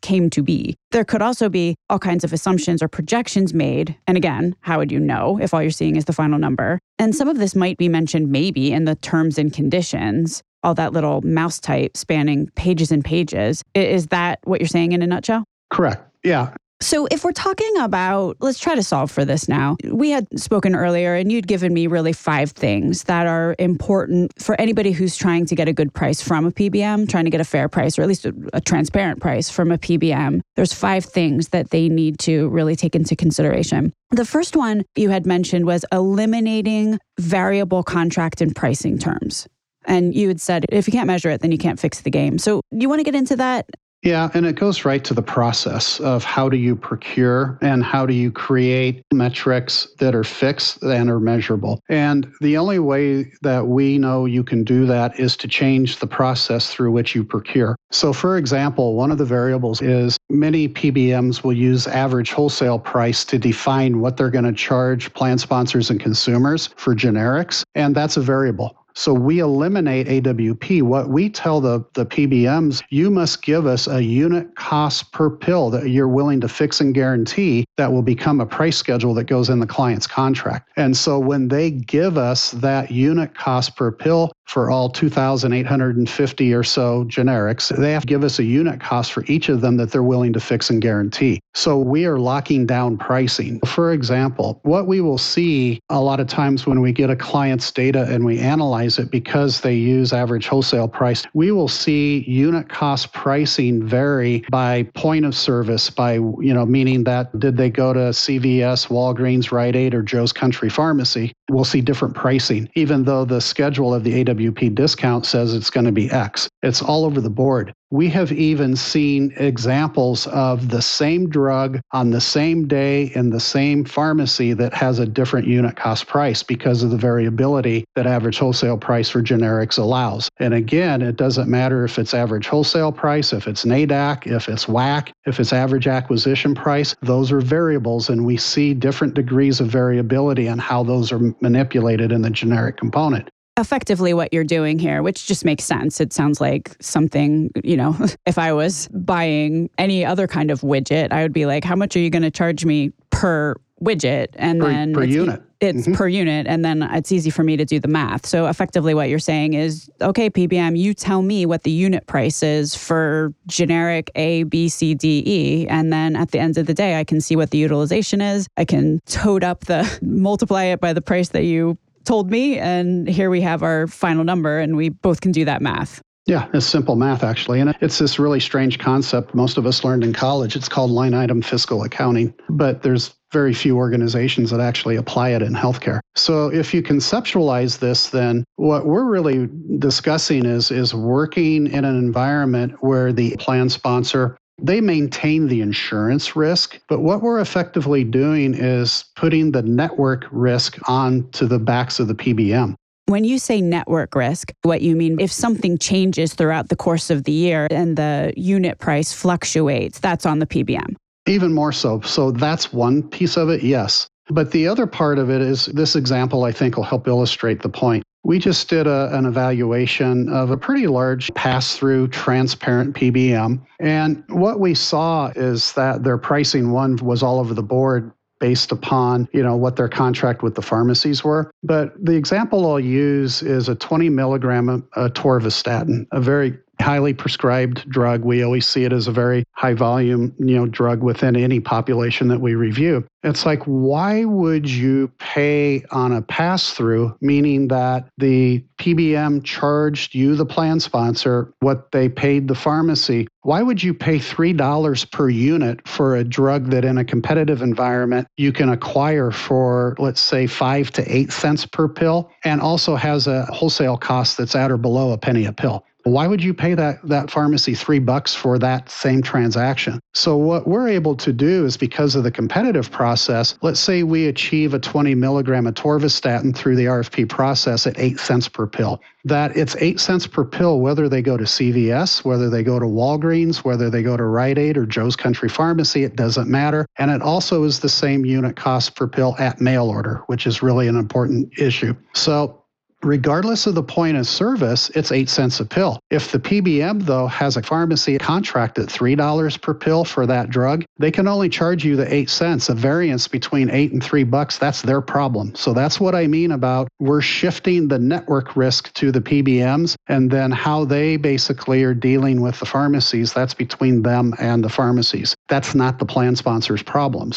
came 0.00 0.30
to 0.30 0.42
be. 0.42 0.76
There 0.90 1.04
could 1.04 1.22
also 1.22 1.48
be 1.48 1.76
all 1.90 1.98
kinds 1.98 2.24
of 2.24 2.32
assumptions 2.32 2.82
or 2.82 2.88
projections 2.88 3.54
made. 3.54 3.96
And 4.06 4.16
again, 4.16 4.56
how 4.60 4.78
would 4.78 4.92
you 4.92 5.00
know 5.00 5.38
if 5.40 5.52
all 5.52 5.62
you're 5.62 5.70
seeing 5.70 5.96
is 5.96 6.06
the 6.06 6.12
final 6.12 6.38
number? 6.38 6.78
And 6.98 7.14
some 7.14 7.28
of 7.28 7.38
this 7.38 7.54
might 7.54 7.76
be 7.78 7.88
mentioned 7.88 8.30
maybe 8.30 8.72
in 8.72 8.84
the 8.84 8.94
terms 8.96 9.38
and 9.38 9.52
conditions, 9.52 10.42
all 10.62 10.74
that 10.74 10.92
little 10.92 11.20
mouse 11.22 11.60
type 11.60 11.96
spanning 11.96 12.48
pages 12.56 12.90
and 12.90 13.04
pages. 13.04 13.62
Is 13.74 14.08
that 14.08 14.40
what 14.44 14.60
you're 14.60 14.68
saying 14.68 14.92
in 14.92 15.02
a 15.02 15.06
nutshell? 15.06 15.44
Correct. 15.70 16.02
Yeah. 16.24 16.54
So, 16.80 17.06
if 17.10 17.24
we're 17.24 17.32
talking 17.32 17.72
about, 17.78 18.36
let's 18.40 18.58
try 18.58 18.74
to 18.74 18.82
solve 18.82 19.10
for 19.10 19.24
this 19.24 19.48
now. 19.48 19.76
We 19.84 20.10
had 20.10 20.26
spoken 20.38 20.74
earlier, 20.74 21.14
and 21.14 21.32
you'd 21.32 21.46
given 21.46 21.72
me 21.72 21.86
really 21.86 22.12
five 22.12 22.50
things 22.50 23.04
that 23.04 23.26
are 23.26 23.56
important 23.58 24.32
for 24.40 24.60
anybody 24.60 24.92
who's 24.92 25.16
trying 25.16 25.46
to 25.46 25.54
get 25.54 25.68
a 25.68 25.72
good 25.72 25.94
price 25.94 26.20
from 26.20 26.44
a 26.44 26.52
PBM, 26.52 27.08
trying 27.08 27.24
to 27.24 27.30
get 27.30 27.40
a 27.40 27.44
fair 27.44 27.68
price, 27.70 27.98
or 27.98 28.02
at 28.02 28.08
least 28.08 28.26
a, 28.26 28.34
a 28.52 28.60
transparent 28.60 29.22
price 29.22 29.48
from 29.48 29.72
a 29.72 29.78
PBM. 29.78 30.42
There's 30.54 30.74
five 30.74 31.06
things 31.06 31.48
that 31.48 31.70
they 31.70 31.88
need 31.88 32.18
to 32.20 32.48
really 32.50 32.76
take 32.76 32.94
into 32.94 33.16
consideration. 33.16 33.94
The 34.10 34.26
first 34.26 34.54
one 34.54 34.84
you 34.96 35.08
had 35.08 35.24
mentioned 35.24 35.64
was 35.64 35.84
eliminating 35.92 36.98
variable 37.18 37.82
contract 37.84 38.42
and 38.42 38.54
pricing 38.54 38.98
terms. 38.98 39.48
And 39.86 40.14
you 40.14 40.28
had 40.28 40.40
said 40.40 40.66
if 40.68 40.86
you 40.86 40.92
can't 40.92 41.06
measure 41.06 41.30
it, 41.30 41.40
then 41.40 41.52
you 41.52 41.58
can't 41.58 41.80
fix 41.80 42.02
the 42.02 42.10
game. 42.10 42.38
So, 42.38 42.60
you 42.70 42.88
want 42.88 43.00
to 43.00 43.04
get 43.04 43.14
into 43.14 43.36
that? 43.36 43.66
Yeah, 44.06 44.30
and 44.34 44.46
it 44.46 44.54
goes 44.54 44.84
right 44.84 45.02
to 45.02 45.14
the 45.14 45.20
process 45.20 45.98
of 45.98 46.22
how 46.22 46.48
do 46.48 46.56
you 46.56 46.76
procure 46.76 47.58
and 47.60 47.82
how 47.82 48.06
do 48.06 48.14
you 48.14 48.30
create 48.30 49.02
metrics 49.12 49.88
that 49.98 50.14
are 50.14 50.22
fixed 50.22 50.80
and 50.84 51.10
are 51.10 51.18
measurable. 51.18 51.80
And 51.88 52.32
the 52.40 52.56
only 52.56 52.78
way 52.78 53.32
that 53.42 53.66
we 53.66 53.98
know 53.98 54.24
you 54.24 54.44
can 54.44 54.62
do 54.62 54.86
that 54.86 55.18
is 55.18 55.36
to 55.38 55.48
change 55.48 55.98
the 55.98 56.06
process 56.06 56.72
through 56.72 56.92
which 56.92 57.16
you 57.16 57.24
procure. 57.24 57.74
So, 57.90 58.12
for 58.12 58.38
example, 58.38 58.94
one 58.94 59.10
of 59.10 59.18
the 59.18 59.24
variables 59.24 59.82
is 59.82 60.16
many 60.30 60.68
PBMs 60.68 61.42
will 61.42 61.52
use 61.52 61.88
average 61.88 62.30
wholesale 62.30 62.78
price 62.78 63.24
to 63.24 63.40
define 63.40 63.98
what 64.00 64.16
they're 64.16 64.30
going 64.30 64.44
to 64.44 64.52
charge 64.52 65.12
plan 65.14 65.36
sponsors 65.36 65.90
and 65.90 65.98
consumers 65.98 66.68
for 66.76 66.94
generics, 66.94 67.64
and 67.74 67.92
that's 67.92 68.16
a 68.16 68.20
variable. 68.20 68.85
So 68.96 69.12
we 69.12 69.40
eliminate 69.40 70.06
AWP. 70.06 70.80
What 70.80 71.10
we 71.10 71.28
tell 71.28 71.60
the, 71.60 71.84
the 71.92 72.06
PBMs, 72.06 72.82
you 72.88 73.10
must 73.10 73.42
give 73.42 73.66
us 73.66 73.86
a 73.86 74.02
unit 74.02 74.56
cost 74.56 75.12
per 75.12 75.28
pill 75.28 75.68
that 75.70 75.90
you're 75.90 76.08
willing 76.08 76.40
to 76.40 76.48
fix 76.48 76.80
and 76.80 76.94
guarantee 76.94 77.66
that 77.76 77.92
will 77.92 78.02
become 78.02 78.40
a 78.40 78.46
price 78.46 78.78
schedule 78.78 79.12
that 79.14 79.24
goes 79.24 79.50
in 79.50 79.60
the 79.60 79.66
client's 79.66 80.06
contract. 80.06 80.70
And 80.76 80.96
so 80.96 81.18
when 81.18 81.48
they 81.48 81.70
give 81.70 82.16
us 82.16 82.52
that 82.52 82.90
unit 82.90 83.34
cost 83.34 83.76
per 83.76 83.92
pill 83.92 84.32
for 84.46 84.70
all 84.70 84.88
2,850 84.88 86.54
or 86.54 86.64
so 86.64 87.04
generics, 87.04 87.76
they 87.76 87.92
have 87.92 88.02
to 88.02 88.06
give 88.06 88.24
us 88.24 88.38
a 88.38 88.44
unit 88.44 88.80
cost 88.80 89.12
for 89.12 89.24
each 89.26 89.50
of 89.50 89.60
them 89.60 89.76
that 89.76 89.90
they're 89.90 90.02
willing 90.02 90.32
to 90.32 90.40
fix 90.40 90.70
and 90.70 90.80
guarantee. 90.80 91.40
So 91.54 91.78
we 91.78 92.06
are 92.06 92.18
locking 92.18 92.64
down 92.64 92.96
pricing. 92.96 93.60
For 93.66 93.92
example, 93.92 94.60
what 94.62 94.86
we 94.86 95.02
will 95.02 95.18
see 95.18 95.80
a 95.90 96.00
lot 96.00 96.20
of 96.20 96.28
times 96.28 96.66
when 96.66 96.80
we 96.80 96.92
get 96.92 97.10
a 97.10 97.16
client's 97.16 97.70
data 97.70 98.06
and 98.08 98.24
we 98.24 98.38
analyze 98.38 98.85
it 98.98 99.10
because 99.10 99.60
they 99.60 99.74
use 99.74 100.12
average 100.12 100.46
wholesale 100.46 100.88
price. 100.88 101.26
We 101.34 101.52
will 101.52 101.68
see 101.68 102.24
unit 102.28 102.68
cost 102.68 103.12
pricing 103.12 103.86
vary 103.86 104.44
by 104.50 104.84
point 104.94 105.24
of 105.24 105.34
service, 105.34 105.90
by, 105.90 106.14
you 106.14 106.54
know, 106.54 106.64
meaning 106.64 107.04
that 107.04 107.38
did 107.38 107.56
they 107.56 107.70
go 107.70 107.92
to 107.92 108.10
CVS, 108.10 108.88
Walgreens, 108.88 109.50
Rite 109.50 109.76
Aid, 109.76 109.94
or 109.94 110.02
Joe's 110.02 110.32
Country 110.32 110.70
Pharmacy? 110.70 111.34
We'll 111.48 111.64
see 111.64 111.80
different 111.80 112.14
pricing, 112.14 112.68
even 112.74 113.04
though 113.04 113.24
the 113.24 113.40
schedule 113.40 113.94
of 113.94 114.02
the 114.02 114.24
AWP 114.24 114.74
discount 114.74 115.26
says 115.26 115.54
it's 115.54 115.70
going 115.70 115.86
to 115.86 115.92
be 115.92 116.10
X. 116.10 116.48
It's 116.62 116.82
all 116.82 117.04
over 117.04 117.20
the 117.20 117.30
board. 117.30 117.72
We 117.90 118.08
have 118.08 118.32
even 118.32 118.74
seen 118.74 119.32
examples 119.36 120.26
of 120.26 120.70
the 120.70 120.82
same 120.82 121.28
drug 121.28 121.80
on 121.92 122.10
the 122.10 122.20
same 122.20 122.66
day 122.66 123.12
in 123.14 123.30
the 123.30 123.38
same 123.38 123.84
pharmacy 123.84 124.54
that 124.54 124.74
has 124.74 124.98
a 124.98 125.06
different 125.06 125.46
unit 125.46 125.76
cost 125.76 126.08
price 126.08 126.42
because 126.42 126.82
of 126.82 126.90
the 126.90 126.96
variability 126.96 127.84
that 127.94 128.08
average 128.08 128.38
wholesale 128.38 128.76
price 128.76 129.08
for 129.08 129.22
generics 129.22 129.78
allows. 129.78 130.28
And 130.40 130.52
again, 130.52 131.00
it 131.00 131.14
doesn't 131.14 131.48
matter 131.48 131.84
if 131.84 131.96
it's 131.96 132.12
average 132.12 132.48
wholesale 132.48 132.90
price, 132.90 133.32
if 133.32 133.46
it's 133.46 133.64
NADAC, 133.64 134.26
if 134.26 134.48
it's 134.48 134.66
WAC, 134.66 135.12
if 135.24 135.38
it's 135.38 135.52
average 135.52 135.86
acquisition 135.86 136.56
price, 136.56 136.96
those 137.02 137.30
are 137.30 137.40
variables, 137.40 138.08
and 138.08 138.26
we 138.26 138.36
see 138.36 138.74
different 138.74 139.14
degrees 139.14 139.60
of 139.60 139.68
variability 139.68 140.48
on 140.48 140.58
how 140.58 140.82
those 140.82 141.12
are 141.12 141.20
manipulated 141.40 142.12
in 142.12 142.22
the 142.22 142.30
generic 142.30 142.76
component 142.76 143.28
effectively 143.58 144.12
what 144.12 144.32
you're 144.32 144.44
doing 144.44 144.78
here, 144.78 145.02
which 145.02 145.26
just 145.26 145.44
makes 145.44 145.64
sense. 145.64 146.00
It 146.00 146.12
sounds 146.12 146.40
like 146.40 146.76
something, 146.80 147.50
you 147.64 147.76
know, 147.76 147.96
if 148.26 148.38
I 148.38 148.52
was 148.52 148.88
buying 148.88 149.70
any 149.78 150.04
other 150.04 150.26
kind 150.26 150.50
of 150.50 150.60
widget, 150.60 151.12
I 151.12 151.22
would 151.22 151.32
be 151.32 151.46
like, 151.46 151.64
how 151.64 151.76
much 151.76 151.96
are 151.96 152.00
you 152.00 152.10
going 152.10 152.22
to 152.22 152.30
charge 152.30 152.64
me 152.64 152.92
per 153.10 153.54
widget? 153.82 154.28
And 154.34 154.60
per, 154.60 154.68
then 154.68 154.94
per 154.94 155.02
it's, 155.02 155.12
unit. 155.12 155.42
It's 155.60 155.82
mm-hmm. 155.82 155.94
per 155.94 156.08
unit. 156.08 156.46
And 156.46 156.64
then 156.64 156.82
it's 156.82 157.12
easy 157.12 157.30
for 157.30 157.42
me 157.42 157.56
to 157.56 157.64
do 157.64 157.80
the 157.80 157.88
math. 157.88 158.26
So 158.26 158.46
effectively, 158.46 158.94
what 158.94 159.08
you're 159.08 159.18
saying 159.18 159.54
is, 159.54 159.90
okay, 160.00 160.30
PBM, 160.30 160.78
you 160.78 160.94
tell 160.94 161.22
me 161.22 161.46
what 161.46 161.62
the 161.62 161.70
unit 161.70 162.06
price 162.06 162.42
is 162.42 162.74
for 162.74 163.32
generic 163.46 164.10
A, 164.14 164.44
B, 164.44 164.68
C, 164.68 164.94
D, 164.94 165.22
E. 165.26 165.66
And 165.68 165.92
then 165.92 166.16
at 166.16 166.30
the 166.30 166.38
end 166.38 166.58
of 166.58 166.66
the 166.66 166.74
day, 166.74 166.98
I 166.98 167.04
can 167.04 167.20
see 167.20 167.36
what 167.36 167.50
the 167.50 167.58
utilization 167.58 168.20
is. 168.20 168.48
I 168.56 168.64
can 168.64 169.00
tote 169.06 169.44
up 169.44 169.66
the, 169.66 169.98
multiply 170.02 170.64
it 170.64 170.80
by 170.80 170.92
the 170.92 171.02
price 171.02 171.30
that 171.30 171.44
you 171.44 171.78
told 172.04 172.30
me. 172.30 172.58
And 172.58 173.08
here 173.08 173.30
we 173.30 173.40
have 173.42 173.62
our 173.62 173.86
final 173.86 174.24
number, 174.24 174.58
and 174.58 174.76
we 174.76 174.88
both 174.88 175.20
can 175.20 175.32
do 175.32 175.44
that 175.44 175.60
math. 175.60 176.00
Yeah, 176.26 176.48
it's 176.52 176.66
simple 176.66 176.96
math, 176.96 177.22
actually. 177.22 177.60
And 177.60 177.76
it's 177.80 177.98
this 177.98 178.18
really 178.18 178.40
strange 178.40 178.80
concept 178.80 179.32
most 179.32 179.58
of 179.58 179.64
us 179.66 179.84
learned 179.84 180.02
in 180.02 180.12
college. 180.12 180.56
It's 180.56 180.68
called 180.68 180.90
line 180.90 181.14
item 181.14 181.40
fiscal 181.40 181.84
accounting, 181.84 182.34
but 182.48 182.82
there's 182.82 183.14
very 183.32 183.54
few 183.54 183.76
organizations 183.76 184.50
that 184.50 184.60
actually 184.60 184.96
apply 184.96 185.30
it 185.30 185.42
in 185.42 185.54
healthcare. 185.54 186.00
So 186.16 186.52
if 186.52 186.74
you 186.74 186.82
conceptualize 186.82 187.78
this, 187.78 188.10
then 188.10 188.44
what 188.56 188.86
we're 188.86 189.04
really 189.04 189.48
discussing 189.78 190.44
is, 190.46 190.72
is 190.72 190.92
working 190.92 191.68
in 191.68 191.84
an 191.84 191.96
environment 191.96 192.74
where 192.80 193.12
the 193.12 193.36
plan 193.38 193.68
sponsor 193.68 194.36
they 194.58 194.80
maintain 194.80 195.48
the 195.48 195.60
insurance 195.60 196.34
risk, 196.34 196.80
but 196.88 197.00
what 197.00 197.20
we're 197.20 197.40
effectively 197.40 198.04
doing 198.04 198.54
is 198.54 199.04
putting 199.14 199.52
the 199.52 199.60
network 199.60 200.24
risk 200.30 200.78
onto 200.88 201.46
the 201.46 201.58
backs 201.58 202.00
of 202.00 202.08
the 202.08 202.14
PBM. 202.14 202.74
When 203.08 203.22
you 203.22 203.38
say 203.38 203.60
network 203.60 204.16
risk, 204.16 204.52
what 204.62 204.82
you 204.82 204.96
mean 204.96 205.20
if 205.20 205.30
something 205.30 205.78
changes 205.78 206.34
throughout 206.34 206.70
the 206.70 206.76
course 206.76 207.08
of 207.08 207.22
the 207.22 207.30
year 207.30 207.68
and 207.70 207.96
the 207.96 208.34
unit 208.36 208.80
price 208.80 209.12
fluctuates, 209.12 210.00
that's 210.00 210.26
on 210.26 210.40
the 210.40 210.46
PBM. 210.46 210.96
Even 211.26 211.52
more 211.52 211.70
so. 211.70 212.00
So 212.00 212.32
that's 212.32 212.72
one 212.72 213.04
piece 213.04 213.36
of 213.36 213.48
it, 213.48 213.62
yes. 213.62 214.08
But 214.28 214.50
the 214.50 214.66
other 214.66 214.88
part 214.88 215.20
of 215.20 215.30
it 215.30 215.40
is 215.40 215.66
this 215.66 215.94
example, 215.94 216.42
I 216.42 216.50
think, 216.50 216.76
will 216.76 216.82
help 216.82 217.06
illustrate 217.06 217.62
the 217.62 217.68
point. 217.68 218.02
We 218.24 218.40
just 218.40 218.68
did 218.68 218.88
a, 218.88 219.16
an 219.16 219.24
evaluation 219.24 220.28
of 220.28 220.50
a 220.50 220.56
pretty 220.56 220.88
large 220.88 221.32
pass 221.34 221.76
through 221.76 222.08
transparent 222.08 222.96
PBM. 222.96 223.64
And 223.78 224.24
what 224.30 224.58
we 224.58 224.74
saw 224.74 225.28
is 225.36 225.72
that 225.74 226.02
their 226.02 226.18
pricing 226.18 226.72
one 226.72 226.96
was 226.96 227.22
all 227.22 227.38
over 227.38 227.54
the 227.54 227.62
board 227.62 228.10
based 228.38 228.72
upon 228.72 229.28
you 229.32 229.42
know 229.42 229.56
what 229.56 229.76
their 229.76 229.88
contract 229.88 230.42
with 230.42 230.54
the 230.54 230.62
pharmacies 230.62 231.24
were. 231.24 231.50
But 231.62 231.92
the 232.02 232.16
example 232.16 232.70
i'll 232.70 232.80
use 232.80 233.42
is 233.42 233.68
a 233.68 233.74
20 233.74 234.08
milligram 234.10 234.86
atorvastatin 234.96 236.02
uh, 236.02 236.16
a 236.16 236.20
very 236.20 236.58
highly 236.80 237.14
prescribed 237.14 237.88
drug. 237.88 238.24
We 238.24 238.42
always 238.42 238.66
see 238.66 238.84
it 238.84 238.92
as 238.92 239.08
a 239.08 239.12
very 239.12 239.44
high 239.52 239.74
volume, 239.74 240.34
you 240.38 240.56
know, 240.56 240.66
drug 240.66 241.02
within 241.02 241.36
any 241.36 241.60
population 241.60 242.28
that 242.28 242.40
we 242.40 242.54
review. 242.54 243.04
It's 243.22 243.44
like, 243.44 243.62
why 243.64 244.24
would 244.24 244.70
you 244.70 245.08
pay 245.18 245.84
on 245.90 246.12
a 246.12 246.22
pass 246.22 246.70
through, 246.72 247.16
meaning 247.20 247.68
that 247.68 248.08
the 248.18 248.64
PBM 248.78 249.42
charged 249.42 250.14
you, 250.14 250.36
the 250.36 250.46
plan 250.46 250.78
sponsor, 250.78 251.52
what 251.58 251.90
they 251.90 252.08
paid 252.08 252.46
the 252.46 252.54
pharmacy? 252.54 253.26
Why 253.42 253.62
would 253.62 253.82
you 253.82 253.94
pay 253.94 254.18
$3 254.18 255.10
per 255.10 255.28
unit 255.28 255.86
for 255.88 256.14
a 256.14 256.24
drug 256.24 256.70
that 256.70 256.84
in 256.84 256.98
a 256.98 257.04
competitive 257.04 257.62
environment 257.62 258.28
you 258.36 258.52
can 258.52 258.68
acquire 258.68 259.30
for, 259.30 259.96
let's 259.98 260.20
say, 260.20 260.46
five 260.46 260.90
to 260.92 261.12
eight 261.12 261.32
cents 261.32 261.66
per 261.66 261.88
pill 261.88 262.30
and 262.44 262.60
also 262.60 262.94
has 262.94 263.26
a 263.26 263.46
wholesale 263.46 263.96
cost 263.96 264.36
that's 264.36 264.54
at 264.54 264.70
or 264.70 264.76
below 264.76 265.12
a 265.12 265.18
penny 265.18 265.46
a 265.46 265.52
pill? 265.52 265.84
Why 266.06 266.28
would 266.28 266.42
you 266.42 266.54
pay 266.54 266.74
that, 266.74 267.02
that 267.08 267.32
pharmacy 267.32 267.74
three 267.74 267.98
bucks 267.98 268.32
for 268.32 268.60
that 268.60 268.88
same 268.88 269.22
transaction? 269.22 269.98
So, 270.14 270.36
what 270.36 270.68
we're 270.68 270.86
able 270.88 271.16
to 271.16 271.32
do 271.32 271.64
is 271.64 271.76
because 271.76 272.14
of 272.14 272.22
the 272.22 272.30
competitive 272.30 272.92
process, 272.92 273.58
let's 273.60 273.80
say 273.80 274.04
we 274.04 274.28
achieve 274.28 274.72
a 274.72 274.78
20 274.78 275.16
milligram 275.16 275.64
atorvastatin 275.64 276.54
through 276.54 276.76
the 276.76 276.84
RFP 276.84 277.28
process 277.28 277.88
at 277.88 277.98
eight 277.98 278.20
cents 278.20 278.48
per 278.48 278.68
pill. 278.68 279.00
That 279.24 279.56
it's 279.56 279.74
eight 279.80 279.98
cents 279.98 280.28
per 280.28 280.44
pill, 280.44 280.78
whether 280.78 281.08
they 281.08 281.22
go 281.22 281.36
to 281.36 281.42
CVS, 281.42 282.24
whether 282.24 282.48
they 282.48 282.62
go 282.62 282.78
to 282.78 282.86
Walgreens, 282.86 283.64
whether 283.64 283.90
they 283.90 284.04
go 284.04 284.16
to 284.16 284.22
Rite 284.22 284.58
Aid 284.58 284.76
or 284.76 284.86
Joe's 284.86 285.16
Country 285.16 285.48
Pharmacy, 285.48 286.04
it 286.04 286.14
doesn't 286.14 286.48
matter. 286.48 286.86
And 286.98 287.10
it 287.10 287.20
also 287.20 287.64
is 287.64 287.80
the 287.80 287.88
same 287.88 288.24
unit 288.24 288.54
cost 288.54 288.94
per 288.94 289.08
pill 289.08 289.34
at 289.40 289.60
mail 289.60 289.88
order, 289.88 290.22
which 290.28 290.46
is 290.46 290.62
really 290.62 290.86
an 290.86 290.94
important 290.94 291.58
issue. 291.58 291.96
So, 292.14 292.62
regardless 293.06 293.66
of 293.66 293.74
the 293.74 293.82
point 293.82 294.16
of 294.16 294.26
service, 294.26 294.90
it's 294.90 295.12
eight 295.12 295.30
cents 295.30 295.60
a 295.60 295.64
pill. 295.64 295.98
If 296.10 296.32
the 296.32 296.38
PBM, 296.38 297.02
though, 297.04 297.28
has 297.28 297.56
a 297.56 297.62
pharmacy 297.62 298.18
contract 298.18 298.78
at 298.78 298.88
$3 298.88 299.62
per 299.62 299.74
pill 299.74 300.04
for 300.04 300.26
that 300.26 300.50
drug, 300.50 300.84
they 300.98 301.10
can 301.10 301.28
only 301.28 301.48
charge 301.48 301.84
you 301.84 301.96
the 301.96 302.12
eight 302.12 302.28
cents. 302.28 302.68
A 302.68 302.74
variance 302.74 303.28
between 303.28 303.70
eight 303.70 303.92
and 303.92 304.02
three 304.02 304.24
bucks, 304.24 304.58
that's 304.58 304.82
their 304.82 305.00
problem. 305.00 305.54
So 305.54 305.72
that's 305.72 306.00
what 306.00 306.14
I 306.14 306.26
mean 306.26 306.50
about 306.52 306.88
we're 306.98 307.20
shifting 307.20 307.88
the 307.88 307.98
network 307.98 308.56
risk 308.56 308.92
to 308.94 309.12
the 309.12 309.20
PBMs 309.20 309.94
and 310.08 310.30
then 310.30 310.50
how 310.50 310.84
they 310.84 311.16
basically 311.16 311.84
are 311.84 311.94
dealing 311.94 312.40
with 312.40 312.58
the 312.58 312.66
pharmacies, 312.66 313.32
that's 313.32 313.54
between 313.54 314.02
them 314.02 314.34
and 314.38 314.64
the 314.64 314.68
pharmacies. 314.68 315.34
That's 315.48 315.74
not 315.74 315.98
the 315.98 316.06
plan 316.06 316.34
sponsor's 316.34 316.82
problems 316.82 317.36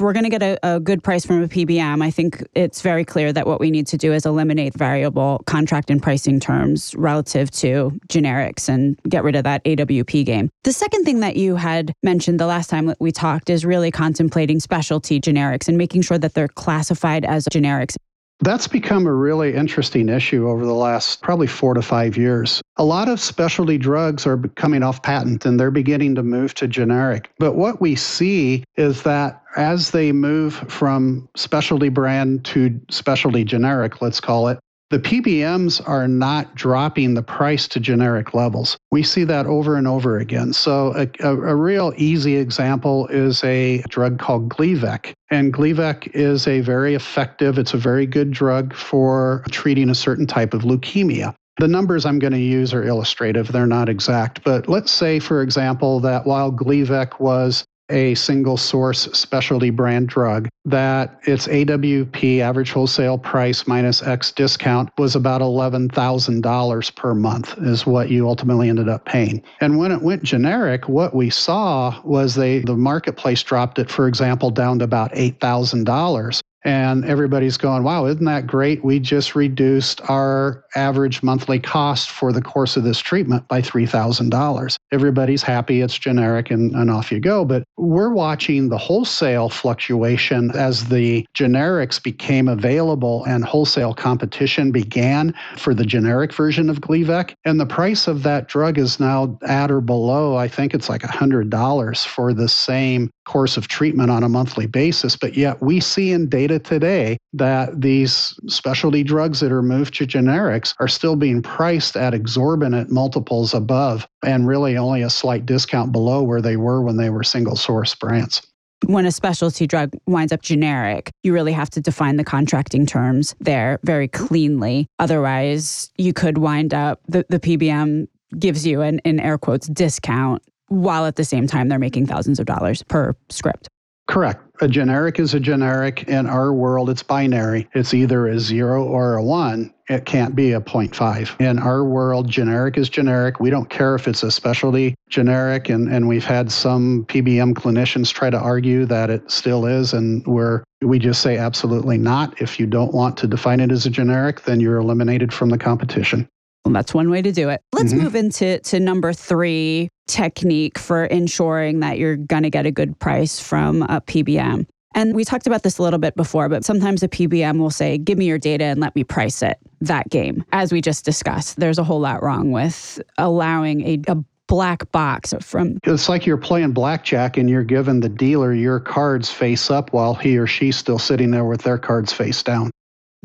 we're 0.00 0.12
going 0.12 0.24
to 0.24 0.30
get 0.30 0.42
a, 0.42 0.58
a, 0.62 0.80
good 0.80 1.02
price 1.02 1.24
from 1.24 1.42
a 1.42 1.48
PBM, 1.48 2.02
I 2.02 2.10
think 2.10 2.44
it's 2.54 2.82
very 2.82 3.04
clear 3.04 3.32
that 3.32 3.46
what 3.46 3.60
we 3.60 3.70
need 3.70 3.86
to 3.88 3.96
do 3.96 4.12
is 4.12 4.26
eliminate 4.26 4.74
variable 4.74 5.42
contract 5.46 5.90
and 5.90 6.02
pricing 6.02 6.40
terms 6.40 6.94
relative 6.94 7.50
to 7.52 7.98
generics 8.08 8.68
and 8.68 8.98
get 9.08 9.24
rid 9.24 9.34
of 9.34 9.44
that 9.44 9.64
AWP 9.64 10.24
game. 10.24 10.50
The 10.64 10.72
second 10.72 11.04
thing 11.04 11.20
that 11.20 11.36
you 11.36 11.56
had 11.56 11.92
mentioned 12.02 12.38
the 12.38 12.46
last 12.46 12.70
time 12.70 12.94
we 13.00 13.10
talked 13.10 13.50
is 13.50 13.64
really 13.64 13.90
contemplating 13.90 14.60
specialty 14.60 15.20
generics 15.20 15.68
and 15.68 15.76
making 15.76 16.02
sure 16.02 16.18
that 16.18 16.34
they're 16.34 16.48
classified 16.48 17.24
as 17.24 17.44
generics. 17.46 17.96
That's 18.40 18.68
become 18.68 19.06
a 19.06 19.14
really 19.14 19.54
interesting 19.54 20.08
issue 20.08 20.48
over 20.48 20.64
the 20.66 20.74
last 20.74 21.22
probably 21.22 21.46
four 21.46 21.74
to 21.74 21.82
five 21.82 22.16
years. 22.16 22.60
A 22.76 22.84
lot 22.84 23.08
of 23.08 23.18
specialty 23.18 23.78
drugs 23.78 24.26
are 24.26 24.36
coming 24.36 24.82
off 24.82 25.02
patent 25.02 25.46
and 25.46 25.58
they're 25.58 25.70
beginning 25.70 26.14
to 26.16 26.22
move 26.22 26.54
to 26.54 26.68
generic. 26.68 27.30
But 27.38 27.54
what 27.54 27.80
we 27.80 27.96
see 27.96 28.64
is 28.76 29.02
that 29.02 29.42
as 29.56 29.90
they 29.92 30.12
move 30.12 30.54
from 30.54 31.28
specialty 31.34 31.88
brand 31.88 32.44
to 32.46 32.78
specialty 32.90 33.42
generic, 33.42 34.02
let's 34.02 34.20
call 34.20 34.48
it, 34.48 34.58
the 34.90 34.98
PBMs 35.00 35.86
are 35.88 36.06
not 36.06 36.54
dropping 36.54 37.14
the 37.14 37.22
price 37.22 37.66
to 37.68 37.80
generic 37.80 38.34
levels. 38.34 38.76
We 38.92 39.02
see 39.02 39.24
that 39.24 39.46
over 39.46 39.76
and 39.76 39.88
over 39.88 40.18
again. 40.18 40.52
So, 40.52 40.94
a, 40.94 41.08
a, 41.26 41.32
a, 41.32 41.54
real 41.56 41.92
easy 41.96 42.36
example 42.36 43.08
is 43.08 43.42
a 43.42 43.82
drug 43.88 44.20
called 44.20 44.48
Gleevec. 44.48 45.12
And 45.30 45.52
Gleevec 45.52 46.14
is 46.14 46.46
a 46.46 46.60
very 46.60 46.94
effective, 46.94 47.58
it's 47.58 47.74
a 47.74 47.78
very 47.78 48.06
good 48.06 48.30
drug 48.30 48.74
for 48.74 49.42
treating 49.50 49.90
a 49.90 49.94
certain 49.94 50.26
type 50.26 50.54
of 50.54 50.62
leukemia. 50.62 51.34
The 51.58 51.68
numbers 51.68 52.04
I'm 52.04 52.18
going 52.18 52.34
to 52.34 52.38
use 52.38 52.72
are 52.72 52.84
illustrative, 52.84 53.50
they're 53.50 53.66
not 53.66 53.88
exact. 53.88 54.44
But 54.44 54.68
let's 54.68 54.92
say, 54.92 55.18
for 55.18 55.42
example, 55.42 56.00
that 56.00 56.26
while 56.26 56.52
Gleevec 56.52 57.18
was 57.18 57.64
a 57.90 58.14
single 58.14 58.56
source 58.56 59.02
specialty 59.12 59.70
brand 59.70 60.08
drug 60.08 60.48
that 60.64 61.20
its 61.24 61.46
AWP 61.46 62.40
average 62.40 62.72
wholesale 62.72 63.18
price 63.18 63.66
minus 63.66 64.02
X 64.02 64.32
discount 64.32 64.90
was 64.98 65.14
about 65.14 65.40
$11,000 65.40 66.96
per 66.96 67.14
month 67.14 67.54
is 67.58 67.86
what 67.86 68.10
you 68.10 68.28
ultimately 68.28 68.68
ended 68.68 68.88
up 68.88 69.04
paying. 69.04 69.42
And 69.60 69.78
when 69.78 69.92
it 69.92 70.02
went 70.02 70.22
generic, 70.22 70.88
what 70.88 71.14
we 71.14 71.30
saw 71.30 72.00
was 72.02 72.34
they 72.34 72.60
the 72.60 72.76
marketplace 72.76 73.42
dropped 73.42 73.78
it 73.78 73.90
for 73.90 74.08
example 74.08 74.50
down 74.50 74.80
to 74.80 74.84
about 74.84 75.12
$8,000 75.12 76.40
and 76.66 77.04
everybody's 77.04 77.56
going, 77.56 77.84
wow, 77.84 78.06
isn't 78.06 78.24
that 78.24 78.44
great? 78.44 78.84
We 78.84 78.98
just 78.98 79.36
reduced 79.36 80.00
our 80.10 80.64
average 80.74 81.22
monthly 81.22 81.60
cost 81.60 82.10
for 82.10 82.32
the 82.32 82.42
course 82.42 82.76
of 82.76 82.82
this 82.82 82.98
treatment 82.98 83.46
by 83.46 83.62
$3,000. 83.62 84.76
Everybody's 84.90 85.44
happy, 85.44 85.80
it's 85.80 85.96
generic, 85.96 86.50
and, 86.50 86.74
and 86.74 86.90
off 86.90 87.12
you 87.12 87.20
go. 87.20 87.44
But 87.44 87.62
we're 87.76 88.12
watching 88.12 88.68
the 88.68 88.78
wholesale 88.78 89.48
fluctuation 89.48 90.50
as 90.56 90.88
the 90.88 91.24
generics 91.34 92.02
became 92.02 92.48
available 92.48 93.24
and 93.26 93.44
wholesale 93.44 93.94
competition 93.94 94.72
began 94.72 95.34
for 95.56 95.72
the 95.72 95.86
generic 95.86 96.34
version 96.34 96.68
of 96.68 96.80
Gleevec. 96.80 97.34
And 97.44 97.60
the 97.60 97.66
price 97.66 98.08
of 98.08 98.24
that 98.24 98.48
drug 98.48 98.76
is 98.76 98.98
now 98.98 99.38
at 99.46 99.70
or 99.70 99.80
below, 99.80 100.34
I 100.34 100.48
think 100.48 100.74
it's 100.74 100.88
like 100.88 101.02
$100 101.02 102.06
for 102.06 102.34
the 102.34 102.48
same 102.48 103.08
course 103.24 103.56
of 103.56 103.68
treatment 103.68 104.10
on 104.10 104.22
a 104.22 104.28
monthly 104.28 104.66
basis. 104.66 105.16
But 105.16 105.36
yet 105.36 105.62
we 105.62 105.80
see 105.80 106.12
in 106.12 106.28
data 106.28 106.55
today 106.64 107.16
that 107.32 107.80
these 107.80 108.38
specialty 108.46 109.02
drugs 109.02 109.40
that 109.40 109.52
are 109.52 109.62
moved 109.62 109.94
to 109.94 110.06
generics 110.06 110.74
are 110.80 110.88
still 110.88 111.16
being 111.16 111.42
priced 111.42 111.96
at 111.96 112.14
exorbitant 112.14 112.90
multiples 112.90 113.54
above 113.54 114.06
and 114.24 114.46
really 114.46 114.76
only 114.76 115.02
a 115.02 115.10
slight 115.10 115.46
discount 115.46 115.92
below 115.92 116.22
where 116.22 116.40
they 116.40 116.56
were 116.56 116.82
when 116.82 116.96
they 116.96 117.10
were 117.10 117.22
single 117.22 117.56
source 117.56 117.94
brands 117.94 118.42
when 118.84 119.06
a 119.06 119.12
specialty 119.12 119.66
drug 119.66 119.94
winds 120.06 120.32
up 120.32 120.42
generic, 120.42 121.10
you 121.22 121.32
really 121.32 121.52
have 121.52 121.70
to 121.70 121.80
define 121.80 122.16
the 122.16 122.24
contracting 122.24 122.86
terms 122.86 123.34
there 123.40 123.80
very 123.84 124.08
cleanly. 124.08 124.86
Otherwise, 124.98 125.90
you 125.96 126.12
could 126.12 126.38
wind 126.38 126.74
up 126.74 127.00
the, 127.08 127.24
the 127.28 127.40
PBM 127.40 128.06
gives 128.38 128.66
you 128.66 128.82
an 128.82 128.98
in 129.00 129.18
air 129.20 129.38
quotes 129.38 129.66
discount 129.68 130.42
while 130.68 131.06
at 131.06 131.16
the 131.16 131.24
same 131.24 131.46
time 131.46 131.68
they're 131.68 131.78
making 131.78 132.06
thousands 132.06 132.38
of 132.38 132.46
dollars 132.46 132.82
per 132.82 133.14
script. 133.28 133.68
Correct. 134.08 134.40
A 134.60 134.68
generic 134.68 135.18
is 135.18 135.34
a 135.34 135.40
generic. 135.40 136.04
In 136.08 136.26
our 136.26 136.52
world, 136.52 136.90
it's 136.90 137.02
binary. 137.02 137.68
It's 137.74 137.94
either 137.94 138.26
a 138.26 138.38
zero 138.38 138.84
or 138.84 139.16
a 139.16 139.22
one. 139.22 139.72
It 139.88 140.04
can't 140.04 140.34
be 140.34 140.52
a 140.52 140.60
0.5. 140.60 141.40
In 141.40 141.58
our 141.58 141.84
world, 141.84 142.28
generic 142.28 142.76
is 142.76 142.88
generic. 142.88 143.38
We 143.38 143.50
don't 143.50 143.70
care 143.70 143.94
if 143.94 144.08
it's 144.08 144.22
a 144.22 144.30
specialty 144.30 144.96
generic. 145.08 145.68
And, 145.68 145.88
and 145.88 146.08
we've 146.08 146.24
had 146.24 146.50
some 146.50 147.04
PBM 147.06 147.54
clinicians 147.54 148.12
try 148.12 148.30
to 148.30 148.38
argue 148.38 148.84
that 148.86 149.10
it 149.10 149.30
still 149.30 149.64
is. 149.64 149.92
And 149.92 150.26
we're, 150.26 150.64
we 150.82 150.98
just 150.98 151.22
say 151.22 151.36
absolutely 151.36 151.98
not. 151.98 152.40
If 152.40 152.58
you 152.58 152.66
don't 152.66 152.92
want 152.92 153.16
to 153.18 153.28
define 153.28 153.60
it 153.60 153.70
as 153.70 153.86
a 153.86 153.90
generic, 153.90 154.42
then 154.42 154.58
you're 154.58 154.78
eliminated 154.78 155.32
from 155.32 155.50
the 155.50 155.58
competition. 155.58 156.28
Well, 156.66 156.72
that's 156.72 156.92
one 156.92 157.10
way 157.10 157.22
to 157.22 157.30
do 157.30 157.48
it. 157.48 157.62
Let's 157.72 157.92
mm-hmm. 157.92 158.02
move 158.02 158.16
into 158.16 158.58
to 158.58 158.80
number 158.80 159.12
three 159.12 159.88
technique 160.08 160.78
for 160.80 161.04
ensuring 161.04 161.78
that 161.78 161.96
you're 161.96 162.16
going 162.16 162.42
to 162.42 162.50
get 162.50 162.66
a 162.66 162.72
good 162.72 162.98
price 162.98 163.38
from 163.38 163.82
a 163.82 164.00
PBM. 164.00 164.66
And 164.92 165.14
we 165.14 165.24
talked 165.24 165.46
about 165.46 165.62
this 165.62 165.78
a 165.78 165.82
little 165.84 166.00
bit 166.00 166.16
before, 166.16 166.48
but 166.48 166.64
sometimes 166.64 167.04
a 167.04 167.08
PBM 167.08 167.60
will 167.60 167.70
say, 167.70 167.98
Give 167.98 168.18
me 168.18 168.26
your 168.26 168.38
data 168.38 168.64
and 168.64 168.80
let 168.80 168.96
me 168.96 169.04
price 169.04 169.42
it. 169.42 169.58
That 169.80 170.10
game, 170.10 170.44
as 170.50 170.72
we 170.72 170.80
just 170.80 171.04
discussed, 171.04 171.60
there's 171.60 171.78
a 171.78 171.84
whole 171.84 172.00
lot 172.00 172.20
wrong 172.20 172.50
with 172.50 173.00
allowing 173.16 173.82
a, 173.86 174.00
a 174.08 174.16
black 174.48 174.90
box 174.90 175.34
from 175.40 175.78
it's 175.84 176.08
like 176.08 176.26
you're 176.26 176.36
playing 176.36 176.72
blackjack 176.72 177.36
and 177.36 177.48
you're 177.48 177.64
giving 177.64 178.00
the 178.00 178.08
dealer 178.08 178.52
your 178.52 178.78
cards 178.78 179.30
face 179.30 179.70
up 179.70 179.92
while 179.92 180.14
he 180.14 180.38
or 180.38 180.46
she's 180.46 180.76
still 180.76 181.00
sitting 181.00 181.32
there 181.32 181.44
with 181.44 181.62
their 181.62 181.78
cards 181.78 182.12
face 182.12 182.44
down 182.44 182.70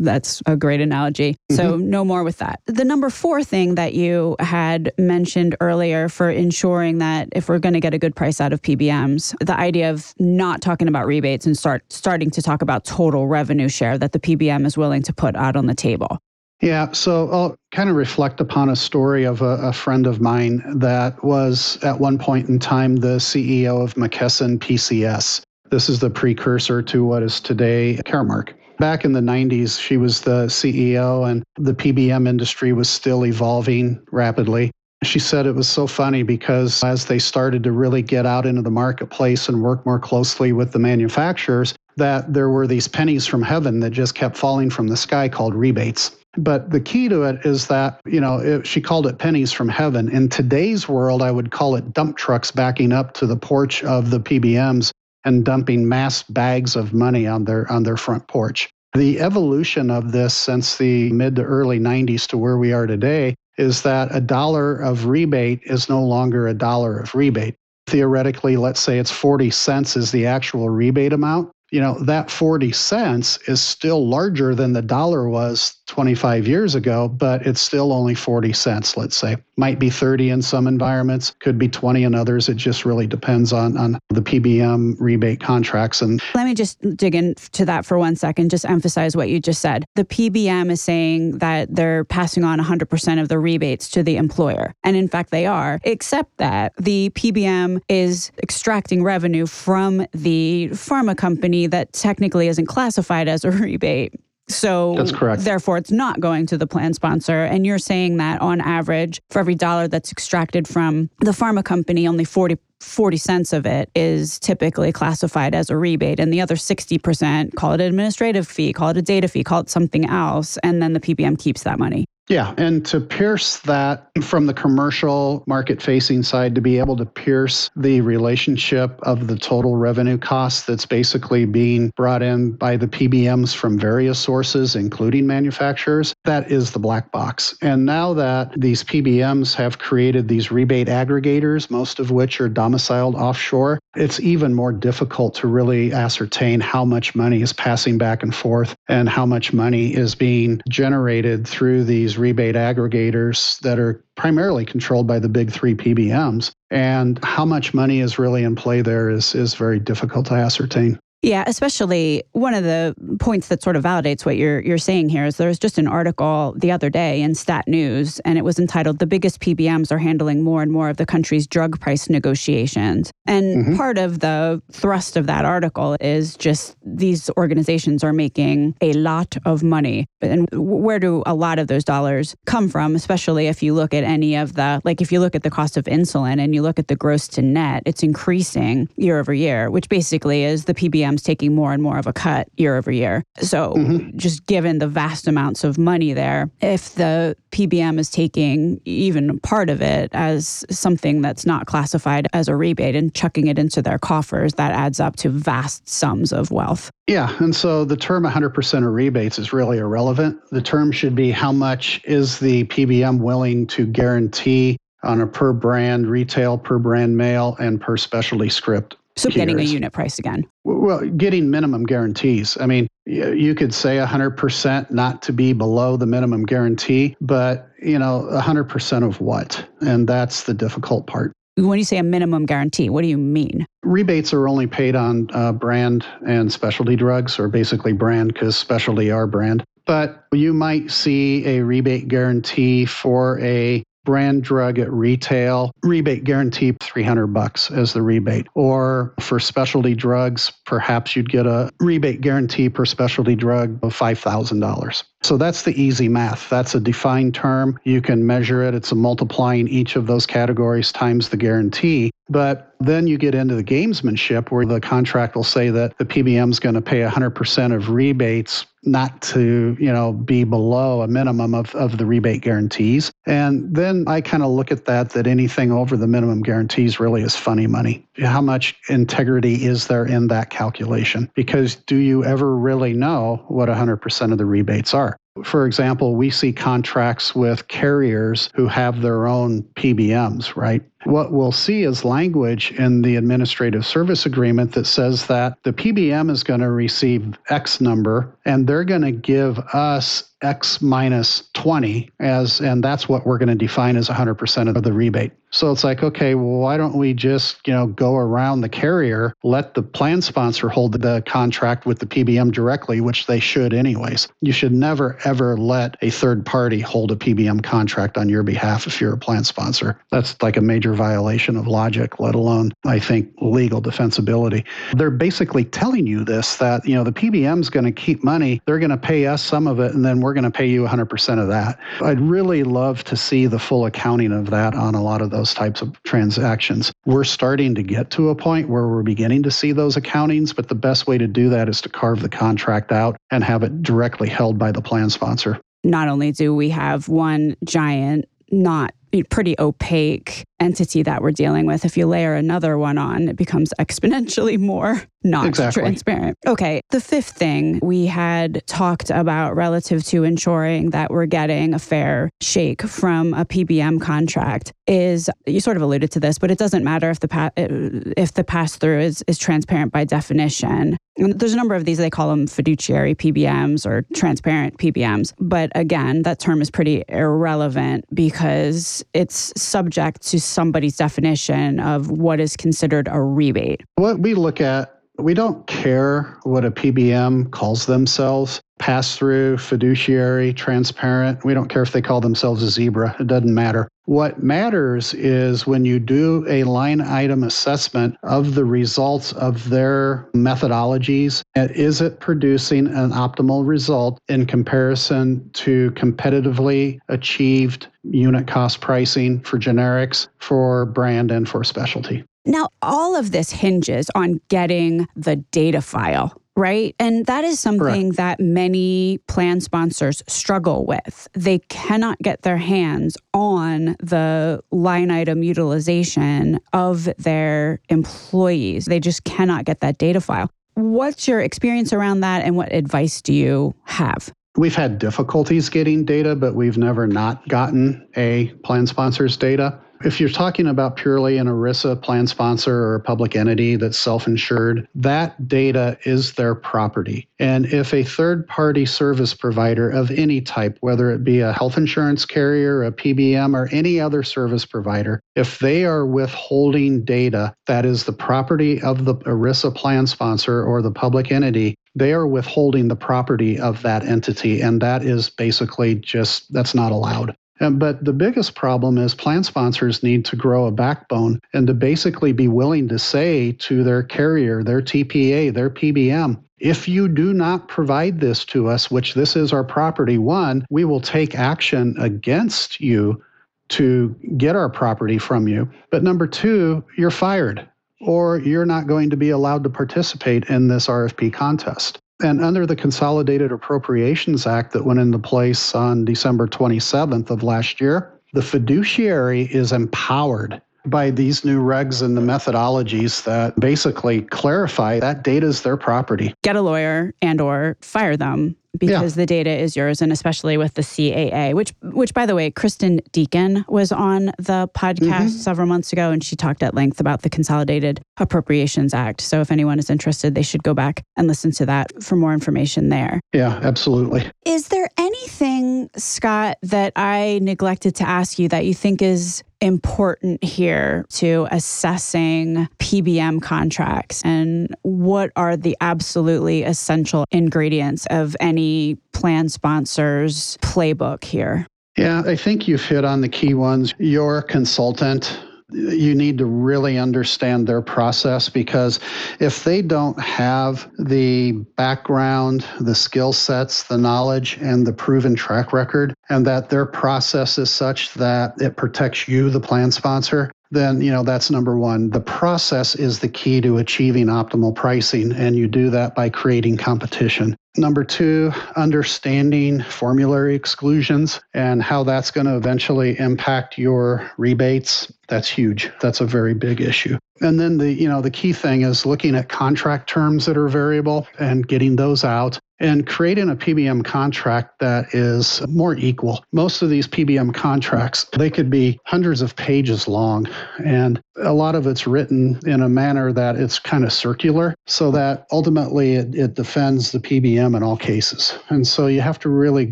that's 0.02 0.42
a 0.46 0.56
great 0.56 0.82
analogy. 0.82 1.34
Mm-hmm. 1.34 1.56
So, 1.56 1.78
no 1.78 2.04
more 2.04 2.24
with 2.24 2.38
that. 2.40 2.62
The 2.66 2.86
number 2.86 3.10
four 3.10 3.44
thing 3.44 3.76
that 3.76 3.94
you 3.94 4.36
had 4.40 4.92
mentioned 4.98 5.56
earlier 5.62 6.10
for 6.10 6.30
ensuring 6.30 6.98
that 7.00 7.30
if 7.32 7.50
we're 7.50 7.60
going 7.60 7.74
to 7.74 7.80
get 7.80 7.94
a 7.94 8.00
good 8.00 8.16
price 8.16 8.42
out 8.42 8.54
of 8.54 8.62
PBMs, 8.62 9.36
the 9.46 9.58
idea 9.58 9.90
of 9.90 10.14
not 10.20 10.62
talking 10.62 10.88
about 10.88 11.06
rebates 11.06 11.46
and 11.46 11.58
start 11.58 11.84
starting 11.92 12.30
to 12.32 12.42
talk 12.42 12.62
about 12.62 12.84
total 12.86 13.28
revenue 13.28 13.70
share 13.70 13.98
that 13.98 14.12
the 14.12 14.20
PBM 14.20 14.66
is 14.66 14.78
willing 14.78 15.04
to 15.04 15.14
put 15.14 15.36
out 15.36 15.56
on 15.56 15.68
the 15.68 15.76
table. 15.76 16.20
Yeah, 16.62 16.92
so 16.92 17.30
I'll 17.32 17.56
kind 17.72 17.90
of 17.90 17.96
reflect 17.96 18.40
upon 18.40 18.70
a 18.70 18.76
story 18.76 19.24
of 19.24 19.42
a, 19.42 19.58
a, 19.58 19.74
friend 19.74 20.06
of 20.06 20.22
mine 20.22 20.64
that 20.78 21.24
was 21.24 21.80
at 21.82 22.00
one 22.00 22.20
point 22.20 22.50
in 22.50 22.60
time 22.60 22.98
the 22.98 23.18
CEO 23.18 23.84
of 23.84 23.96
McKesson 23.96 24.60
PCS. 24.60 25.42
This 25.72 25.90
is 25.90 26.00
the 26.00 26.12
precursor 26.12 26.84
to 26.84 27.04
what 27.04 27.24
is 27.24 27.40
today 27.40 27.98
Caremark. 28.06 28.54
Back 28.82 29.06
in 29.06 29.13
the 29.13 29.22
90s, 29.22 29.80
she 29.80 29.98
was 29.98 30.22
the 30.22 30.48
CEO, 30.48 31.30
and 31.30 31.44
the 31.56 31.76
PBM 31.76 32.28
industry 32.28 32.74
was 32.74 32.89
still 32.89 33.28
evolving 33.28 34.04
rapidly. 34.12 34.72
She 35.04 35.20
said 35.20 35.46
it 35.46 35.54
was 35.54 35.70
so 35.70 35.86
funny 35.86 36.24
because 36.24 36.84
as 36.84 37.06
they 37.06 37.20
started 37.20 37.62
to 37.65 37.74
really 37.74 38.02
get 38.02 38.26
out 38.26 38.48
into 38.48 38.63
the 38.63 38.72
marketplace 38.72 39.48
and 39.48 39.62
work 39.62 39.86
more 39.86 40.00
closely 40.00 40.52
with 40.52 40.72
the 40.72 40.80
manufacturers, 40.80 41.76
that 41.98 42.34
there 42.34 42.50
were 42.50 42.65
these 42.65 42.88
pennies 42.88 43.28
from 43.28 43.44
heaven 43.44 43.82
that 43.82 43.91
just 43.91 44.15
kept 44.15 44.36
falling 44.36 44.72
from 44.72 44.88
the 44.88 44.98
sky 44.98 45.30
called 45.30 45.54
rebates. 45.54 46.15
But 46.36 46.72
the 46.72 46.80
key 46.80 47.08
to 47.10 47.22
it 47.22 47.46
is 47.46 47.67
that, 47.67 48.02
you 48.08 48.20
know, 48.20 48.39
it, 48.39 48.65
she 48.65 48.82
called 48.82 49.06
it 49.06 49.20
pennies 49.20 49.52
from 49.52 49.70
heaven. 49.70 50.10
In 50.10 50.28
today's 50.28 50.89
world, 50.89 51.22
I 51.22 51.30
would 51.30 51.52
call 51.52 51.76
it 51.76 51.94
dump 51.94 52.17
trucks 52.17 52.50
backing 52.50 52.94
up 52.94 53.13
to 53.15 53.28
the 53.28 53.38
porch 53.38 53.84
of 53.84 54.10
the 54.10 54.20
PBMs 54.20 54.91
and 55.25 55.45
dumping 55.45 55.88
mass 55.88 56.23
bags 56.23 56.75
of 56.75 56.93
money 56.93 57.27
on 57.27 57.45
their 57.45 57.71
on 57.71 57.84
their 57.84 57.97
front 57.97 58.27
porch. 58.27 58.69
The 58.93 59.19
evolution 59.19 59.89
of 59.89 60.12
this 60.12 60.34
since 60.34 60.77
the 60.77 61.12
mid 61.13 61.36
to 61.38 61.43
early 61.43 61.79
90s 61.79 62.27
to 62.27 62.38
where 62.38 62.57
we 62.57 62.73
are 62.73 62.88
today 62.88 63.36
is 63.57 63.84
that 63.84 64.13
a 64.13 64.19
dollar 64.19 64.75
of 64.75 65.05
rebate 65.05 65.62
is 65.63 65.88
no 65.88 66.03
longer 66.03 66.47
a 66.47 66.53
dollar 66.53 66.99
of 66.99 67.15
rebate. 67.15 67.55
Theoretically, 67.88 68.57
let's 68.57 68.79
say 68.79 68.99
it's 68.99 69.12
40 69.12 69.49
cents 69.49 69.95
is 69.95 70.12
the 70.12 70.25
actual 70.25 70.69
rebate 70.69 71.13
amount 71.13 71.51
you 71.71 71.79
know, 71.79 71.97
that 71.99 72.29
40 72.29 72.73
cents 72.73 73.39
is 73.47 73.62
still 73.62 74.05
larger 74.07 74.53
than 74.53 74.73
the 74.73 74.81
dollar 74.81 75.29
was 75.29 75.79
25 75.88 76.45
years 76.45 76.75
ago, 76.75 77.07
but 77.07 77.45
it's 77.47 77.62
still 77.62 77.93
only 77.93 78.13
40 78.13 78.51
cents, 78.51 78.97
let's 78.97 79.15
say. 79.15 79.38
Might 79.55 79.79
be 79.79 79.89
30 79.89 80.29
in 80.29 80.41
some 80.41 80.67
environments, 80.67 81.34
could 81.39 81.57
be 81.57 81.69
20 81.69 82.03
in 82.03 82.13
others. 82.13 82.49
It 82.49 82.57
just 82.57 82.84
really 82.84 83.07
depends 83.07 83.53
on, 83.53 83.77
on 83.77 83.99
the 84.10 84.21
PBM 84.21 84.95
rebate 84.99 85.39
contracts. 85.39 86.01
And 86.01 86.21
let 86.36 86.45
me 86.45 86.53
just 86.53 86.79
dig 86.97 87.15
into 87.15 87.63
that 87.65 87.86
for 87.86 87.97
one 87.97 88.17
second, 88.17 88.51
just 88.51 88.65
emphasize 88.65 89.15
what 89.15 89.29
you 89.29 89.39
just 89.39 89.62
said. 89.62 89.86
The 89.95 90.05
PBM 90.05 90.71
is 90.71 90.81
saying 90.81 91.38
that 91.38 91.73
they're 91.73 92.03
passing 92.03 92.43
on 92.43 92.60
100% 92.60 93.21
of 93.21 93.29
the 93.29 93.39
rebates 93.39 93.89
to 93.91 94.03
the 94.03 94.17
employer. 94.17 94.73
And 94.84 94.97
in 94.97 95.07
fact, 95.07 95.31
they 95.31 95.45
are, 95.45 95.79
except 95.84 96.36
that 96.38 96.73
the 96.77 97.12
PBM 97.12 97.81
is 97.88 98.31
extracting 98.43 99.03
revenue 99.03 99.45
from 99.45 100.05
the 100.13 100.69
pharma 100.71 101.15
company 101.15 101.61
that 101.67 101.93
technically 101.93 102.47
isn't 102.47 102.65
classified 102.65 103.28
as 103.28 103.43
a 103.43 103.52
rebate. 103.52 104.13
So 104.47 104.95
that's 104.95 105.12
correct. 105.12 105.43
Therefore, 105.43 105.78
it's 105.78 105.91
not 105.91 106.19
going 106.19 106.45
to 106.47 106.58
the 106.58 106.67
plan 106.67 106.93
sponsor. 106.93 107.43
And 107.43 107.65
you're 107.65 107.80
saying 107.80 108.17
that 108.17 108.41
on 108.41 108.60
average, 108.60 109.21
for 109.30 109.39
every 109.39 109.56
dollar 109.56 109.88
that's 109.88 110.12
extracted 110.12 110.67
from 110.67 111.10
the 111.19 111.32
pharma 111.32 111.63
company, 111.63 112.08
only 112.08 112.26
40 112.26 112.58
40 112.82 113.17
cents 113.17 113.54
of 113.54 113.67
it 113.67 113.91
is 113.95 114.39
typically 114.39 114.91
classified 114.91 115.54
as 115.54 115.69
a 115.69 115.78
rebate 115.78 116.19
and 116.19 116.34
the 116.34 116.41
other 116.41 116.56
60% 116.56 117.54
call 117.54 117.74
it 117.74 117.82
an 117.82 117.88
administrative 117.88 118.47
fee 118.47 118.74
call 118.74 118.89
it 118.89 118.97
a 118.97 119.04
data 119.04 119.28
fee 119.28 119.43
call 119.43 119.60
it 119.60 119.69
something 119.69 120.06
else 120.10 120.58
and 120.63 120.82
then 120.82 120.93
the 120.93 121.00
pbm 121.00 121.38
keeps 121.38 121.62
that 121.62 121.78
money 121.78 122.06
yeah, 122.32 122.54
and 122.56 122.86
to 122.86 123.02
pierce 123.02 123.58
that 123.60 124.10
from 124.22 124.46
the 124.46 124.54
commercial 124.54 125.44
market 125.48 125.82
facing 125.82 126.24
side, 126.24 126.56
to 126.56 126.62
be 126.62 126.80
able 126.80 126.96
to 126.96 127.06
pierce 127.06 127.70
the 127.76 128.00
relationship 128.00 128.98
of 129.02 129.28
the 129.28 129.38
total 129.38 129.76
revenue 129.76 130.17
cost 130.17 130.65
that's 130.65 130.86
basically 130.86 131.44
being 131.44 131.91
brought 131.98 132.24
in 132.24 132.54
by 132.54 132.78
the 132.78 132.88
PBMs 132.88 133.54
from 133.54 133.78
various 133.78 134.17
sources, 134.17 134.78
including 134.78 135.28
manufacturers, 135.28 136.15
that 136.24 136.50
is 136.50 136.72
the 136.72 136.80
black 136.80 137.12
box. 137.12 137.58
And 137.62 137.86
now 137.86 138.13
that 138.13 138.54
these 138.56 138.82
PBMs 138.86 139.54
have 139.56 139.80
created 139.80 140.30
these 140.30 140.52
rebate 140.52 140.88
aggregators, 140.88 141.70
most 141.70 142.00
of 142.00 142.12
which 142.12 142.39
are 142.39 142.48
domiciled 142.48 143.15
offshore, 143.15 143.78
it's 143.98 144.22
even 144.22 144.54
more 144.54 144.72
difficult 144.72 145.36
to 145.36 145.48
really 145.48 145.91
ascertain 145.91 146.62
how 146.62 146.86
much 146.86 147.13
money 147.13 147.41
is 147.41 147.52
passing 147.52 147.98
back 147.98 148.24
and 148.24 148.34
forth 148.34 148.74
and 148.88 149.10
how 149.10 149.26
much 149.26 149.52
money 149.52 149.94
is 149.94 150.15
being 150.15 150.62
generated 150.70 151.46
through 151.46 151.84
these 151.84 152.17
rebate 152.21 152.55
aggregators 152.55 153.60
that 153.60 153.79
are 153.79 154.03
primarily 154.15 154.63
controlled 154.63 155.07
by 155.07 155.19
the 155.19 155.27
big 155.27 155.51
three 155.51 155.75
PBMs. 155.75 156.51
And 156.69 157.23
how 157.25 157.43
much 157.43 157.73
money 157.73 157.99
is 157.99 158.17
really 158.17 158.43
in 158.43 158.55
play 158.55 158.81
there 158.81 159.10
is, 159.10 159.36
is 159.36 159.55
very 159.55 159.79
difficult 159.79 160.27
to 160.27 160.36
ascertain. 160.36 160.99
Yeah, 161.21 161.43
especially 161.45 162.23
one 162.31 162.55
of 162.55 162.63
the 162.63 162.95
points 163.19 163.49
that 163.49 163.62
sort 163.62 163.75
of 163.75 163.84
validates 163.84 164.25
what 164.25 164.38
you're 164.38 164.60
you're 164.62 164.79
saying 164.79 165.10
here 165.10 165.25
is 165.25 165.38
there 165.38 165.49
was 165.49 165.60
just 165.60 165.77
an 165.77 165.88
article 165.88 166.55
the 166.57 166.71
other 166.71 166.89
day 166.89 167.21
in 167.21 167.36
Stat 167.36 167.67
News, 167.67 168.19
and 168.21 168.39
it 168.39 168.43
was 168.43 168.57
entitled 168.57 168.97
"The 168.97 169.05
Biggest 169.05 169.39
PBMs 169.39 169.91
Are 169.91 169.99
Handling 169.99 170.41
More 170.41 170.63
and 170.63 170.71
More 170.71 170.89
of 170.89 170.97
the 170.97 171.05
Country's 171.05 171.45
Drug 171.45 171.79
Price 171.79 172.10
Negotiations." 172.10 173.12
And 173.27 173.65
mm-hmm. 173.65 173.77
part 173.77 173.99
of 173.99 174.19
the 174.19 174.63
thrust 174.71 175.15
of 175.15 175.27
that 175.27 175.45
article 175.45 175.95
is 176.01 176.36
just 176.36 176.75
these 176.84 177.29
organizations 177.38 178.03
are 178.03 178.13
making 178.13 178.75
a 178.81 178.93
lot 178.93 179.38
of 179.45 179.62
money, 179.62 180.07
and 180.21 180.49
where 180.53 180.97
do 180.97 181.21
a 181.27 181.36
lot 181.36 181.60
of 181.60 181.67
those 181.67 181.84
dollars 181.84 182.36
come 182.47 182.67
from? 182.67 182.95
Especially 182.95 183.45
if 183.45 183.62
you 183.62 183.75
look 183.75 183.93
at 183.93 184.03
any 184.03 184.36
of 184.36 184.53
the 184.53 184.81
like 184.86 185.01
if 185.01 185.12
you 185.12 185.19
look 185.19 185.36
at 185.36 185.43
the 185.43 185.51
cost 185.51 185.77
of 185.77 185.86
insulin 185.86 186.39
and 186.39 186.55
you 186.55 186.63
look 186.63 186.79
at 186.79 186.88
the 186.88 186.95
gross 186.95 187.27
to 187.27 187.43
net, 187.43 187.84
it's 187.86 188.01
increasing 188.01 188.89
year 188.95 189.19
over 189.19 189.36
year, 189.36 189.69
which 189.69 189.88
basically 189.88 190.43
is 190.43 190.65
the 190.65 190.73
PBM 190.73 191.11
PBMs 191.12 191.24
taking 191.24 191.56
more 191.56 191.74
and 191.74 191.82
more 191.82 191.97
of 191.97 192.08
a 192.08 192.13
cut 192.13 192.50
year 192.58 192.78
over 192.78 192.91
year. 192.91 193.24
So, 193.39 193.74
mm-hmm. 193.74 194.17
just 194.17 194.45
given 194.45 194.80
the 194.80 194.88
vast 194.88 195.28
amounts 195.28 195.63
of 195.63 195.78
money 195.78 196.13
there, 196.13 196.50
if 196.62 196.95
the 196.95 197.36
PBM 197.52 198.00
is 198.00 198.10
taking 198.10 198.82
even 198.86 199.39
part 199.39 199.69
of 199.69 199.82
it 199.82 200.10
as 200.13 200.65
something 200.69 201.21
that's 201.21 201.45
not 201.45 201.65
classified 201.65 202.28
as 202.34 202.47
a 202.47 202.56
rebate 202.56 202.95
and 202.95 203.13
chucking 203.13 203.47
it 203.47 203.60
into 203.60 203.82
their 203.82 204.00
coffers, 204.00 204.54
that 204.56 204.71
adds 204.71 205.00
up 205.00 205.15
to 205.17 205.30
vast 205.30 205.88
sums 205.88 206.32
of 206.32 206.52
wealth. 206.52 206.91
Yeah. 207.08 207.36
And 207.39 207.56
so 207.56 207.84
the 207.84 207.97
term 207.97 208.24
100% 208.24 208.88
of 208.88 208.93
rebates 208.93 209.38
is 209.38 209.52
really 209.54 209.80
irrelevant. 209.80 210.39
The 210.52 210.62
term 210.62 210.91
should 210.91 211.15
be 211.15 211.32
how 211.32 211.52
much 211.52 212.02
is 212.06 212.39
the 212.39 212.63
PBM 212.65 213.19
willing 213.19 213.67
to 213.67 213.86
guarantee 213.86 214.78
on 215.04 215.19
a 215.19 215.28
per 215.28 215.52
brand 215.52 216.08
retail, 216.08 216.58
per 216.58 216.78
brand 216.78 217.17
mail, 217.17 217.58
and 217.60 217.82
per 217.82 217.97
specialty 217.97 218.50
script 218.50 218.95
so 219.21 219.29
getting 219.29 219.60
a 219.60 219.63
unit 219.63 219.93
price 219.93 220.19
again. 220.19 220.47
Well, 220.63 221.01
getting 221.10 221.49
minimum 221.49 221.86
guarantees. 221.86 222.57
I 222.60 222.65
mean, 222.65 222.88
you 223.05 223.55
could 223.55 223.73
say 223.73 223.97
100% 223.97 224.91
not 224.91 225.21
to 225.23 225.34
be 225.34 225.53
below 225.53 225.97
the 225.97 226.05
minimum 226.05 226.45
guarantee, 226.45 227.15
but, 227.21 227.69
you 227.81 227.99
know, 227.99 228.27
100% 228.31 229.07
of 229.07 229.21
what? 229.21 229.65
And 229.81 230.07
that's 230.07 230.43
the 230.43 230.53
difficult 230.53 231.07
part. 231.07 231.34
When 231.57 231.77
you 231.77 231.86
say 231.86 231.97
a 231.97 232.03
minimum 232.03 232.45
guarantee, 232.45 232.89
what 232.89 233.01
do 233.01 233.07
you 233.07 233.17
mean? 233.17 233.65
Rebates 233.84 234.34
are 234.34 234.47
only 234.47 234.67
paid 234.67 234.95
on 234.95 235.29
uh, 235.34 235.51
brand 235.51 236.05
and 236.25 236.51
specialty 236.51 236.95
drugs, 236.95 237.38
or 237.38 237.49
basically 237.49 237.93
brand 237.93 238.34
because 238.34 238.55
specialty 238.55 239.12
are 239.12 239.27
brand. 239.27 239.63
But 239.86 240.25
you 240.31 240.53
might 240.53 240.91
see 240.91 241.45
a 241.45 241.63
rebate 241.63 242.07
guarantee 242.07 242.86
for 242.86 243.39
a 243.41 243.84
brand 244.04 244.44
drug 244.44 244.80
at 244.80 244.92
retail, 244.92 245.72
rebate 245.84 246.24
guarantee 246.24 246.76
300 246.82 247.28
bucks 247.28 247.72
as 247.72 247.94
the 247.94 248.02
rebate. 248.02 248.48
Or 248.56 249.14
for 249.20 249.40
specialty 249.40 249.96
drugs, 249.96 250.52
perhaps 250.66 251.16
you'd 251.16 251.30
get 251.30 251.46
a 251.46 251.70
rebate 251.80 252.22
guarantee 252.22 252.70
per 252.70 252.86
specialty 252.86 253.36
drug 253.36 253.80
of 253.84 253.96
$5,000. 253.98 255.04
So 255.24 255.38
that's 255.38 255.64
the 255.64 255.80
easy 255.80 256.08
math. 256.08 256.50
That's 256.50 256.74
a 256.74 256.80
defined 256.80 257.36
term. 257.36 257.80
You 257.84 258.02
can 258.02 258.26
measure 258.26 258.64
it. 258.64 258.74
It's 258.74 258.92
a 258.92 258.96
multiplying 258.96 259.68
each 259.68 259.96
of 259.96 260.08
those 260.08 260.26
categories 260.26 260.92
times 260.92 261.30
the 261.30 261.38
guarantee. 261.38 262.12
But 262.32 262.74
then 262.80 263.08
you 263.08 263.17
get 263.17 263.36
into 263.36 263.56
the 263.56 263.63
gamesmanship 263.63 264.52
where 264.52 264.65
the 264.65 264.80
contract 264.80 265.36
will 265.36 265.44
say 265.44 265.70
that 265.70 265.98
the 265.98 266.06
PBM 266.06 266.50
is 266.50 266.62
going 266.62 266.76
to 266.76 266.82
pay 266.82 267.02
100% 267.02 267.76
of 267.76 267.89
rebates 267.89 268.65
not 268.84 269.22
to, 269.22 269.76
you 269.80 269.91
know, 269.91 270.13
be 270.13 270.46
below 270.46 271.02
a 271.02 271.08
minimum 271.08 271.54
of, 271.54 271.76
of 271.76 271.98
the 271.98 272.06
rebate 272.06 272.41
guarantees. 272.41 273.12
And 273.28 273.76
then 273.76 274.06
I 274.08 274.22
kind 274.22 274.44
of 274.44 274.50
look 274.50 274.72
at 274.72 274.86
that, 274.86 275.10
that 275.12 275.28
anything 275.28 275.74
over 275.74 275.98
the 275.98 276.08
minimum 276.08 276.41
guarantees 276.41 277.02
really 277.02 277.22
is 277.22 277.36
funny 277.36 277.67
money. 277.67 278.08
How 278.17 278.41
much 278.41 278.76
integrity 278.88 279.65
is 279.65 279.88
there 279.88 280.06
in 280.06 280.28
that 280.30 280.50
calculation? 280.50 281.30
Because 281.36 281.76
do 281.76 281.98
you 281.98 282.24
ever 282.24 282.56
really 282.56 282.94
know 282.94 283.44
what 283.50 283.67
100% 283.67 284.32
of 284.32 284.38
the 284.38 284.46
rebates 284.46 284.94
are? 284.94 285.17
For 285.44 285.65
example, 285.65 286.15
we 286.15 286.30
see 286.30 286.52
contracts 286.52 287.34
with 287.34 287.67
carriers 287.70 288.50
who 288.54 288.67
have 288.67 289.02
their 289.02 289.28
own 289.28 289.63
PBMs, 289.76 290.58
right? 290.58 290.84
What 291.06 291.32
we'll 291.32 291.54
see 291.54 291.84
is 291.84 292.04
language 292.04 292.72
in 292.74 293.02
the 293.02 293.15
administrative 293.15 293.86
service 293.86 294.26
agreement 294.26 294.74
that 294.74 294.86
says 294.86 295.28
that 295.28 295.58
the 295.63 295.74
PBM 295.74 296.30
is 296.30 296.44
going 296.44 296.60
to 296.60 296.70
receive 296.70 297.39
X 297.50 297.80
number 297.80 298.36
and 298.46 298.67
they're 298.67 298.84
going 298.84 299.02
to 299.02 299.12
give 299.12 299.58
us 299.74 300.32
X 300.41 300.82
minus 300.82 301.50
20 301.54 302.10
as 302.20 302.60
and 302.60 302.84
that's 302.84 303.08
what 303.08 303.26
we're 303.26 303.38
going 303.38 303.50
to 303.50 303.56
define 303.56 303.96
as 303.96 304.10
100% 304.10 304.76
of 304.76 304.84
the 304.84 304.94
rebate. 304.94 305.32
So 305.52 305.72
it's 305.72 305.84
like, 305.84 306.02
okay, 306.02 306.36
well, 306.36 306.60
why 306.60 306.78
don't 306.78 306.96
we 306.96 307.14
just, 307.14 307.68
you 307.68 307.74
know, 307.74 307.88
go 307.88 308.16
around 308.16 308.62
the 308.62 308.70
carrier, 308.70 309.36
let 309.44 309.74
the 309.74 309.84
plan 309.84 310.22
sponsor 310.22 310.70
hold 310.70 310.94
the 310.94 311.22
contract 311.26 311.86
with 311.86 312.00
the 312.00 312.06
PBM 312.06 312.52
directly, 312.52 313.02
which 313.02 313.28
they 313.28 313.40
should 313.40 313.74
anyways. 313.74 314.28
You 314.42 314.54
should 314.54 314.72
never 314.72 315.18
ever 315.26 315.58
let 315.58 315.98
a 316.02 316.10
third 316.10 316.46
party 316.46 316.80
hold 316.80 317.12
a 317.12 317.16
PBM 317.16 317.64
contract 317.64 318.18
on 318.18 318.30
your 318.30 318.44
behalf 318.44 318.88
if 318.88 319.02
you're 319.02 319.14
a 319.14 319.18
plan 319.18 319.44
sponsor. 319.44 320.00
That's 320.10 320.42
like 320.42 320.58
a 320.58 320.62
major 320.62 320.94
violation 320.94 321.58
of 321.58 321.68
logic, 321.68 322.20
let 322.20 322.36
alone 322.36 322.72
I 322.86 323.00
think 323.00 323.34
legal 323.42 323.82
defensibility. 323.82 324.66
They're 324.94 325.12
basically 325.12 325.66
telling 325.66 326.08
you 326.08 326.24
this 326.24 326.56
that, 326.58 326.88
you 326.88 326.96
know, 326.96 327.04
the 327.04 327.12
PBM's 327.12 327.70
going 327.70 327.86
to 327.86 327.92
keep 327.92 328.24
money, 328.24 328.62
they're 328.66 328.80
going 328.80 328.90
to 328.90 328.98
pay 328.98 329.28
us 329.28 329.44
some 329.44 329.68
of 329.68 329.80
it 329.80 329.94
and 329.94 330.06
then 330.06 330.22
we're 330.22 330.34
going 330.34 330.44
to 330.44 330.52
pay 330.52 330.68
you 330.68 330.86
100% 330.86 331.42
of 331.42 331.48
that. 331.50 331.80
I'd 332.02 332.22
really 332.22 332.64
love 332.64 333.04
to 333.06 333.18
see 333.18 333.48
the 333.48 333.60
full 333.60 333.86
accounting 333.86 334.32
of 334.32 334.50
that 334.52 334.74
on 334.76 334.96
a 334.96 335.02
lot 335.02 335.22
of 335.22 335.30
those 335.30 335.40
types 335.54 335.82
of 335.82 336.01
transactions. 336.04 336.91
We're 337.06 337.23
starting 337.23 337.75
to 337.75 337.84
get 337.84 338.10
to 338.12 338.30
a 338.30 338.36
point 338.36 338.69
where 338.69 338.88
we're 338.88 339.04
beginning 339.04 339.43
to 339.43 339.51
see 339.51 339.71
those 339.71 339.95
accountings, 339.95 340.56
but 340.56 340.67
the 340.67 340.75
best 340.75 341.08
way 341.08 341.17
to 341.17 341.27
do 341.27 341.49
that 341.49 341.67
is 341.69 341.82
to 341.82 341.89
carve 341.89 342.21
the 342.21 342.30
contract 342.30 342.91
out 342.91 343.17
and 343.32 343.43
have 343.43 343.63
it 343.63 343.82
directly 343.82 344.30
held 344.30 344.58
by 344.58 344.71
the 344.71 344.82
plan 344.82 345.10
sponsor. 345.10 345.60
Not 345.84 346.08
only 346.08 346.32
do 346.32 346.54
we 346.54 346.69
have 346.69 347.10
one 347.10 347.56
giant 347.65 348.25
not 348.51 348.93
pretty 349.30 349.56
opaque 349.60 350.43
entity 350.62 351.04
that 351.04 351.21
we're 351.21 351.32
dealing 351.32 351.65
with. 351.65 351.84
If 351.84 351.97
you 351.97 352.06
layer 352.06 352.36
another 352.36 352.78
one 352.78 352.97
on, 352.97 353.28
it 353.28 353.36
becomes 353.36 353.74
exponentially 353.80 354.58
more 354.58 355.02
not 355.24 355.47
exactly. 355.47 355.82
transparent. 355.82 356.38
Okay. 356.47 356.82
The 356.91 357.02
fifth 357.02 357.32
thing 357.32 357.80
we 357.82 358.06
had 358.06 358.65
talked 358.67 359.10
about 359.10 359.56
relative 359.56 360.04
to 360.06 360.24
ensuring 360.24 360.91
that 360.91 361.12
we're 361.12 361.26
getting 361.26 361.74
a 361.74 361.80
fair 361.80 362.30
shake 362.41 362.82
from 362.84 363.34
a 363.34 363.45
PBM 363.45 364.02
contract 364.02 364.74
is 364.88 365.30
you 365.45 365.60
sort 365.60 365.78
of 365.78 365.84
alluded 365.84 366.12
to 366.12 366.19
this, 366.19 366.38
but 366.38 366.52
it 366.52 366.58
doesn't 366.58 366.84
matter 366.84 367.10
if 367.10 367.19
the 367.19 367.28
pa- 367.28 367.52
if 367.56 368.34
the 368.34 368.43
pass 368.43 368.76
through 368.76 369.00
is 369.00 369.24
is 369.28 369.38
transparent 369.38 369.91
by 369.91 370.04
definition. 370.04 370.97
And 371.17 371.39
there's 371.39 371.54
a 371.54 371.58
number 371.58 371.76
of 371.76 371.86
these 371.86 371.97
they 371.97 372.10
call 372.10 372.30
them 372.30 372.47
fiduciary 372.47 373.15
PBMs 373.15 373.86
or 373.86 374.06
transparent 374.15 374.78
PBMs, 374.78 375.34
but 375.39 375.71
again, 375.76 376.24
that 376.24 376.39
term 376.39 376.62
is 376.62 376.71
pretty 376.71 377.04
irrelevant 377.10 378.06
because 378.13 379.04
it's 379.13 379.54
subject 379.56 380.21
to 380.30 380.39
somebody's 380.52 380.96
definition 380.96 381.80
of 381.80 382.12
what 382.12 382.40
is 382.40 382.56
considered 382.56 383.08
a 383.12 383.22
rebate. 383.22 383.82
What 383.96 384.20
we 384.20 384.34
look 384.34 384.62
at, 384.62 385.01
we 385.21 385.34
don't 385.34 385.65
care 385.67 386.38
what 386.43 386.65
a 386.65 386.71
PBM 386.71 387.51
calls 387.51 387.86
themselves 387.86 388.62
pass 388.81 389.15
through, 389.15 389.60
fiduciary, 389.60 390.51
transparent. 390.51 391.45
We 391.45 391.53
don't 391.53 391.69
care 391.69 391.84
if 391.84 391.91
they 391.91 392.01
call 392.01 392.19
themselves 392.19 392.63
a 392.63 392.69
zebra, 392.69 393.15
it 393.19 393.27
doesn't 393.27 393.53
matter. 393.53 393.88
What 394.05 394.41
matters 394.41 395.13
is 395.13 395.67
when 395.67 395.86
you 395.86 395.99
do 395.99 396.43
a 396.49 396.63
line 396.63 396.99
item 396.99 397.43
assessment 397.43 398.17
of 398.23 398.55
the 398.55 398.65
results 398.65 399.34
of 399.34 399.69
their 399.69 400.27
methodologies, 400.36 401.43
is 401.55 402.01
it 402.01 402.19
producing 402.19 402.88
an 402.88 403.12
optimal 403.12 403.67
result 403.67 404.19
in 404.27 404.47
comparison 404.47 405.47
to 405.53 405.91
competitively 405.91 406.97
achieved 407.07 407.88
unit 408.03 408.47
cost 408.47 408.81
pricing 408.81 409.41
for 409.41 409.60
generics, 409.60 410.27
for 410.39 410.88
brand, 410.88 411.29
and 411.29 411.47
for 411.47 411.63
specialty? 411.63 412.23
Now, 412.45 412.69
all 412.82 413.15
of 413.15 413.32
this 413.32 413.51
hinges 413.51 414.10
on 414.15 414.41
getting 414.49 415.08
the 415.15 415.36
data 415.36 415.82
file 415.82 416.41
right? 416.56 416.95
And 416.99 417.25
that 417.27 417.43
is 417.43 417.60
something 417.60 418.13
Correct. 418.13 418.17
that 418.17 418.39
many 418.39 419.19
plan 419.27 419.62
sponsors 419.62 420.21
struggle 420.27 420.86
with. 420.86 421.27
They 421.34 421.60
cannot 421.69 422.19
get 422.19 422.41
their 422.41 422.58
hands 422.58 423.17
on 423.34 423.95
the 423.99 424.62
line 424.71 425.12
item 425.12 425.43
utilization 425.43 426.60
of 426.73 427.06
their 427.17 427.80
employees. 427.89 428.86
They 428.86 428.99
just 428.99 429.23
cannot 429.23 429.65
get 429.65 429.80
that 429.80 429.97
data 429.97 430.21
file. 430.21 430.49
What's 430.75 431.27
your 431.27 431.41
experience 431.41 431.93
around 431.93 432.21
that 432.21 432.43
and 432.43 432.56
what 432.56 432.73
advice 432.73 433.21
do 433.21 433.34
you 433.34 433.73
have? 433.86 434.32
We've 434.58 434.75
had 434.75 434.99
difficulties 434.99 435.69
getting 435.69 436.04
data, 436.04 436.36
but 436.36 436.56
we've 436.56 436.77
never 436.77 437.08
not 437.08 437.47
gotten 437.47 438.06
a 438.17 438.47
plan 438.65 438.86
sponsor's 438.86 439.38
data. 439.38 439.80
If 440.04 440.20
you're 440.20 440.30
talking 440.30 440.66
about 440.66 440.96
purely 440.96 441.38
an 441.38 441.46
ERISA 441.46 442.02
plan 442.02 442.26
sponsor 442.26 442.74
or 442.74 442.96
a 442.96 443.00
public 443.00 443.36
entity 443.36 443.76
that's 443.76 444.00
self 444.00 444.26
insured, 444.26 444.88
that 444.96 445.48
data 445.48 445.98
is 446.06 446.34
their 446.34 446.56
property. 446.56 447.28
And 447.38 447.68
if 447.68 447.94
a 447.94 448.04
third 448.04 448.48
party 448.48 448.86
service 448.88 449.36
provider 449.36 449.92
of 449.92 450.10
any 450.10 450.42
type, 450.42 450.78
whether 450.82 451.12
it 451.12 451.24
be 451.24 451.42
a 451.42 451.54
health 451.54 451.78
insurance 451.78 452.26
carrier, 452.26 452.84
a 452.84 452.92
PBM, 452.92 453.54
or 453.54 453.70
any 453.72 454.00
other 454.00 454.24
service 454.24 454.66
provider, 454.66 455.22
if 455.36 455.60
they 455.60 455.86
are 455.86 456.06
withholding 456.06 457.06
data 457.06 457.54
that 457.68 457.86
is 457.86 458.06
the 458.06 458.14
property 458.14 458.82
of 458.82 459.06
the 459.06 459.16
ERISA 459.16 459.76
plan 459.76 460.08
sponsor 460.08 460.64
or 460.64 460.82
the 460.82 460.92
public 460.92 461.32
entity, 461.32 461.76
they 461.94 462.14
are 462.14 462.26
withholding 462.26 462.88
the 462.88 462.96
property 462.96 463.60
of 463.60 463.82
that 463.84 464.04
entity. 464.04 464.62
And 464.62 464.82
that 464.82 465.04
is 465.04 465.30
basically 465.30 465.96
just, 465.96 466.52
that's 466.52 466.74
not 466.74 466.92
allowed. 466.92 467.36
But 467.69 468.04
the 468.04 468.13
biggest 468.13 468.56
problem 468.56 468.97
is 468.97 469.13
plan 469.13 469.43
sponsors 469.43 470.02
need 470.02 470.26
to 470.26 470.36
grow 470.36 470.65
a 470.65 470.71
backbone 470.71 471.39
and 471.54 471.67
to 471.67 471.76
basically 471.76 472.34
be 472.34 472.47
willing 472.47 472.88
to 472.88 472.97
say 472.97 473.52
to 473.54 473.84
their 473.84 474.02
carrier, 474.02 474.63
their 474.63 474.82
TPA, 474.82 475.54
their 475.54 475.69
PBM, 475.69 476.41
if 476.60 476.88
you 476.88 477.08
do 477.08 477.34
not 477.34 477.67
provide 477.67 478.19
this 478.19 478.45
to 478.45 478.67
us, 478.67 478.89
which 478.89 479.13
this 479.13 479.36
is 479.36 479.54
our 479.54 479.63
property, 479.63 480.17
one, 480.17 480.65
we 480.69 480.86
will 480.86 481.00
take 481.00 481.36
action 481.36 481.95
against 482.00 482.80
you 482.80 483.21
to 483.69 484.15
get 484.38 484.56
our 484.56 484.69
property 484.69 485.17
from 485.17 485.47
you. 485.47 485.69
But 485.91 486.04
number 486.04 486.28
two, 486.28 486.84
you're 486.97 487.12
fired 487.12 487.67
or 488.00 488.39
you're 488.39 488.65
not 488.65 488.88
going 488.88 489.10
to 489.12 489.17
be 489.17 489.30
allowed 489.30 489.63
to 489.63 489.69
participate 489.69 490.45
in 490.45 490.67
this 490.67 490.88
RFP 490.88 491.32
contest. 491.34 492.00
And 492.23 492.43
under 492.43 492.65
the 492.65 492.75
Consolidated 492.75 493.51
Appropriations 493.51 494.45
Act 494.45 494.73
that 494.73 494.86
went 494.86 494.99
into 494.99 495.17
place 495.17 495.73
on 495.73 496.05
December 496.05 496.47
27th 496.47 497.29
of 497.29 497.41
last 497.41 497.81
year, 497.81 498.12
the 498.34 498.41
fiduciary 498.41 499.43
is 499.51 499.71
empowered 499.71 500.62
by 500.86 501.12
these 501.12 501.43
new 501.45 501.62
regs 501.62 502.01
and 502.01 502.17
the 502.17 502.21
methodologies 502.21 503.23
that 503.23 503.60
basically 503.60 504.21
clarify 504.23 504.99
that 504.99 505.23
data 505.23 505.47
is 505.47 505.62
their 505.62 505.77
property. 505.77 506.34
Get 506.43 506.55
a 506.55 506.62
lawyer 506.62 507.13
and 507.21 507.41
or 507.41 507.77
fire 507.81 508.17
them 508.17 508.55
because 508.77 509.15
yeah. 509.15 509.21
the 509.21 509.25
data 509.25 509.49
is 509.49 509.75
yours 509.75 510.01
and 510.01 510.12
especially 510.12 510.57
with 510.57 510.73
the 510.75 510.81
CAA 510.81 511.53
which 511.53 511.73
which 511.81 512.13
by 512.13 512.25
the 512.25 512.36
way 512.36 512.49
Christin 512.49 512.99
Deacon 513.12 513.65
was 513.67 513.91
on 513.91 514.27
the 514.38 514.69
podcast 514.73 514.99
mm-hmm. 514.99 515.27
several 515.27 515.67
months 515.67 515.91
ago 515.91 516.12
and 516.12 516.23
she 516.23 516.36
talked 516.36 516.63
at 516.63 516.73
length 516.73 516.99
about 516.99 517.21
the 517.21 517.29
Consolidated 517.29 518.01
Appropriations 518.17 518.93
Act 518.93 519.21
so 519.21 519.41
if 519.41 519.51
anyone 519.51 519.79
is 519.79 519.89
interested 519.89 520.36
they 520.36 520.41
should 520.41 520.63
go 520.63 520.73
back 520.73 521.03
and 521.17 521.27
listen 521.27 521.51
to 521.51 521.65
that 521.65 521.91
for 522.01 522.15
more 522.15 522.34
information 522.34 522.89
there. 522.89 523.19
Yeah, 523.34 523.60
absolutely. 523.63 524.29
Is 524.45 524.69
there 524.69 524.88
anything 524.97 525.89
Scott 525.95 526.57
that 526.63 526.93
I 526.95 527.39
neglected 527.41 527.95
to 527.95 528.07
ask 528.07 528.39
you 528.39 528.47
that 528.49 528.65
you 528.65 528.73
think 528.73 529.01
is 529.01 529.43
important 529.62 530.43
here 530.43 531.06
to 531.10 531.47
assessing 531.52 532.67
PBM 532.80 533.41
contracts 533.41 534.21
and 534.26 534.76
what 534.82 535.32
are 535.36 535.56
the 535.56 535.78
absolutely 535.82 536.63
essential 536.63 537.26
ingredients 537.32 538.08
of 538.10 538.36
any 538.39 538.97
plan 539.13 539.50
sponsor's 539.50 540.58
playbook 540.62 541.24
here? 541.24 541.67
Yeah, 541.97 542.24
I 542.26 542.36
think 542.36 542.67
you've 542.67 542.86
hit 542.86 543.06
on 543.06 543.21
the 543.21 543.30
key 543.30 543.54
ones. 543.54 543.93
Your 544.00 544.41
consultant 544.41 545.38
you 545.71 546.15
need 546.15 546.38
to 546.38 546.45
really 546.45 546.97
understand 546.97 547.67
their 547.67 547.81
process 547.81 548.49
because 548.49 548.99
if 549.39 549.63
they 549.63 549.81
don't 549.81 550.19
have 550.19 550.89
the 550.99 551.53
background, 551.75 552.65
the 552.79 552.95
skill 552.95 553.34
sets, 553.34 553.84
the 553.84 553.97
knowledge, 553.97 554.57
and 554.62 554.86
the 554.86 554.93
proven 554.93 555.36
track 555.36 555.73
record, 555.73 556.13
and 556.29 556.45
that 556.45 556.69
their 556.69 556.86
process 556.86 557.57
is 557.57 557.69
such 557.69 558.13
that 558.15 558.53
it 558.62 558.77
protects 558.77 559.27
you, 559.27 559.49
the 559.49 559.60
plan 559.60 559.91
sponsor, 559.91 560.51
then 560.71 561.01
you 561.01 561.12
know 561.12 561.21
that's 561.21 561.51
number 561.51 561.77
one 561.77 562.10
the 562.12 562.21
process 562.21 562.95
is 562.95 563.19
the 563.19 563.27
key 563.27 563.60
to 563.60 563.77
achieving 563.77 564.27
optimal 564.27 564.73
pricing 564.73 565.34
and 565.34 565.57
you 565.57 565.67
do 565.67 565.89
that 565.89 566.15
by 566.15 566.29
creating 566.29 566.77
competition 566.77 567.57
Number 567.77 568.03
two, 568.03 568.51
understanding 568.75 569.81
formulary 569.84 570.55
exclusions 570.55 571.39
and 571.53 571.81
how 571.81 572.03
that's 572.03 572.29
going 572.29 572.45
to 572.45 572.57
eventually 572.57 573.17
impact 573.17 573.77
your 573.77 574.29
rebates. 574.38 575.10
That's 575.32 575.48
huge. 575.48 575.89
That's 576.02 576.20
a 576.20 576.26
very 576.26 576.54
big 576.54 576.82
issue. 576.82 577.17
And 577.39 577.58
then 577.58 577.78
the, 577.78 577.89
you 577.89 578.10
know, 578.10 578.20
the 578.20 578.30
key 578.30 578.52
thing 578.52 578.82
is 578.82 579.06
looking 579.06 579.34
at 579.34 579.48
contract 579.48 580.10
terms 580.10 580.46
that 580.46 580.58
are 580.58 580.67
variable 580.67 581.26
and 581.39 581.65
getting 581.65 581.96
those 581.96 582.26
out 582.26 582.60
and 582.82 583.06
creating 583.08 583.50
a 583.50 583.56
PBM 583.56 584.04
contract 584.04 584.80
that 584.80 585.13
is 585.13 585.65
more 585.67 585.96
equal. 585.96 586.44
Most 586.52 586.82
of 586.82 586.89
these 586.89 587.08
PBM 587.08 587.54
contracts, 587.54 588.26
they 588.38 588.50
could 588.50 588.70
be 588.70 589.00
hundreds 589.06 589.41
of 589.41 589.56
pages 589.56 590.08
long, 590.08 590.48
and 590.84 591.22
a 591.38 591.54
lot 591.54 591.76
of 591.76 591.86
it's 591.86 592.08
written 592.08 592.60
in 592.65 592.82
a 592.82 592.89
manner 592.89 593.32
that 593.32 593.56
it's 593.56 593.78
kind 593.78 594.04
of 594.04 594.12
circular 594.12 594.74
so 594.88 595.12
that 595.12 595.46
ultimately 595.52 596.15
it, 596.15 596.34
it 596.34 596.56
defends 596.56 597.12
the 597.12 597.20
PBM 597.20 597.78
in 597.78 597.84
all 597.84 597.98
cases. 597.98 598.58
And 598.70 598.86
so 598.86 599.06
you 599.08 599.22
have 599.22 599.39
to 599.39 599.50
really 599.50 599.86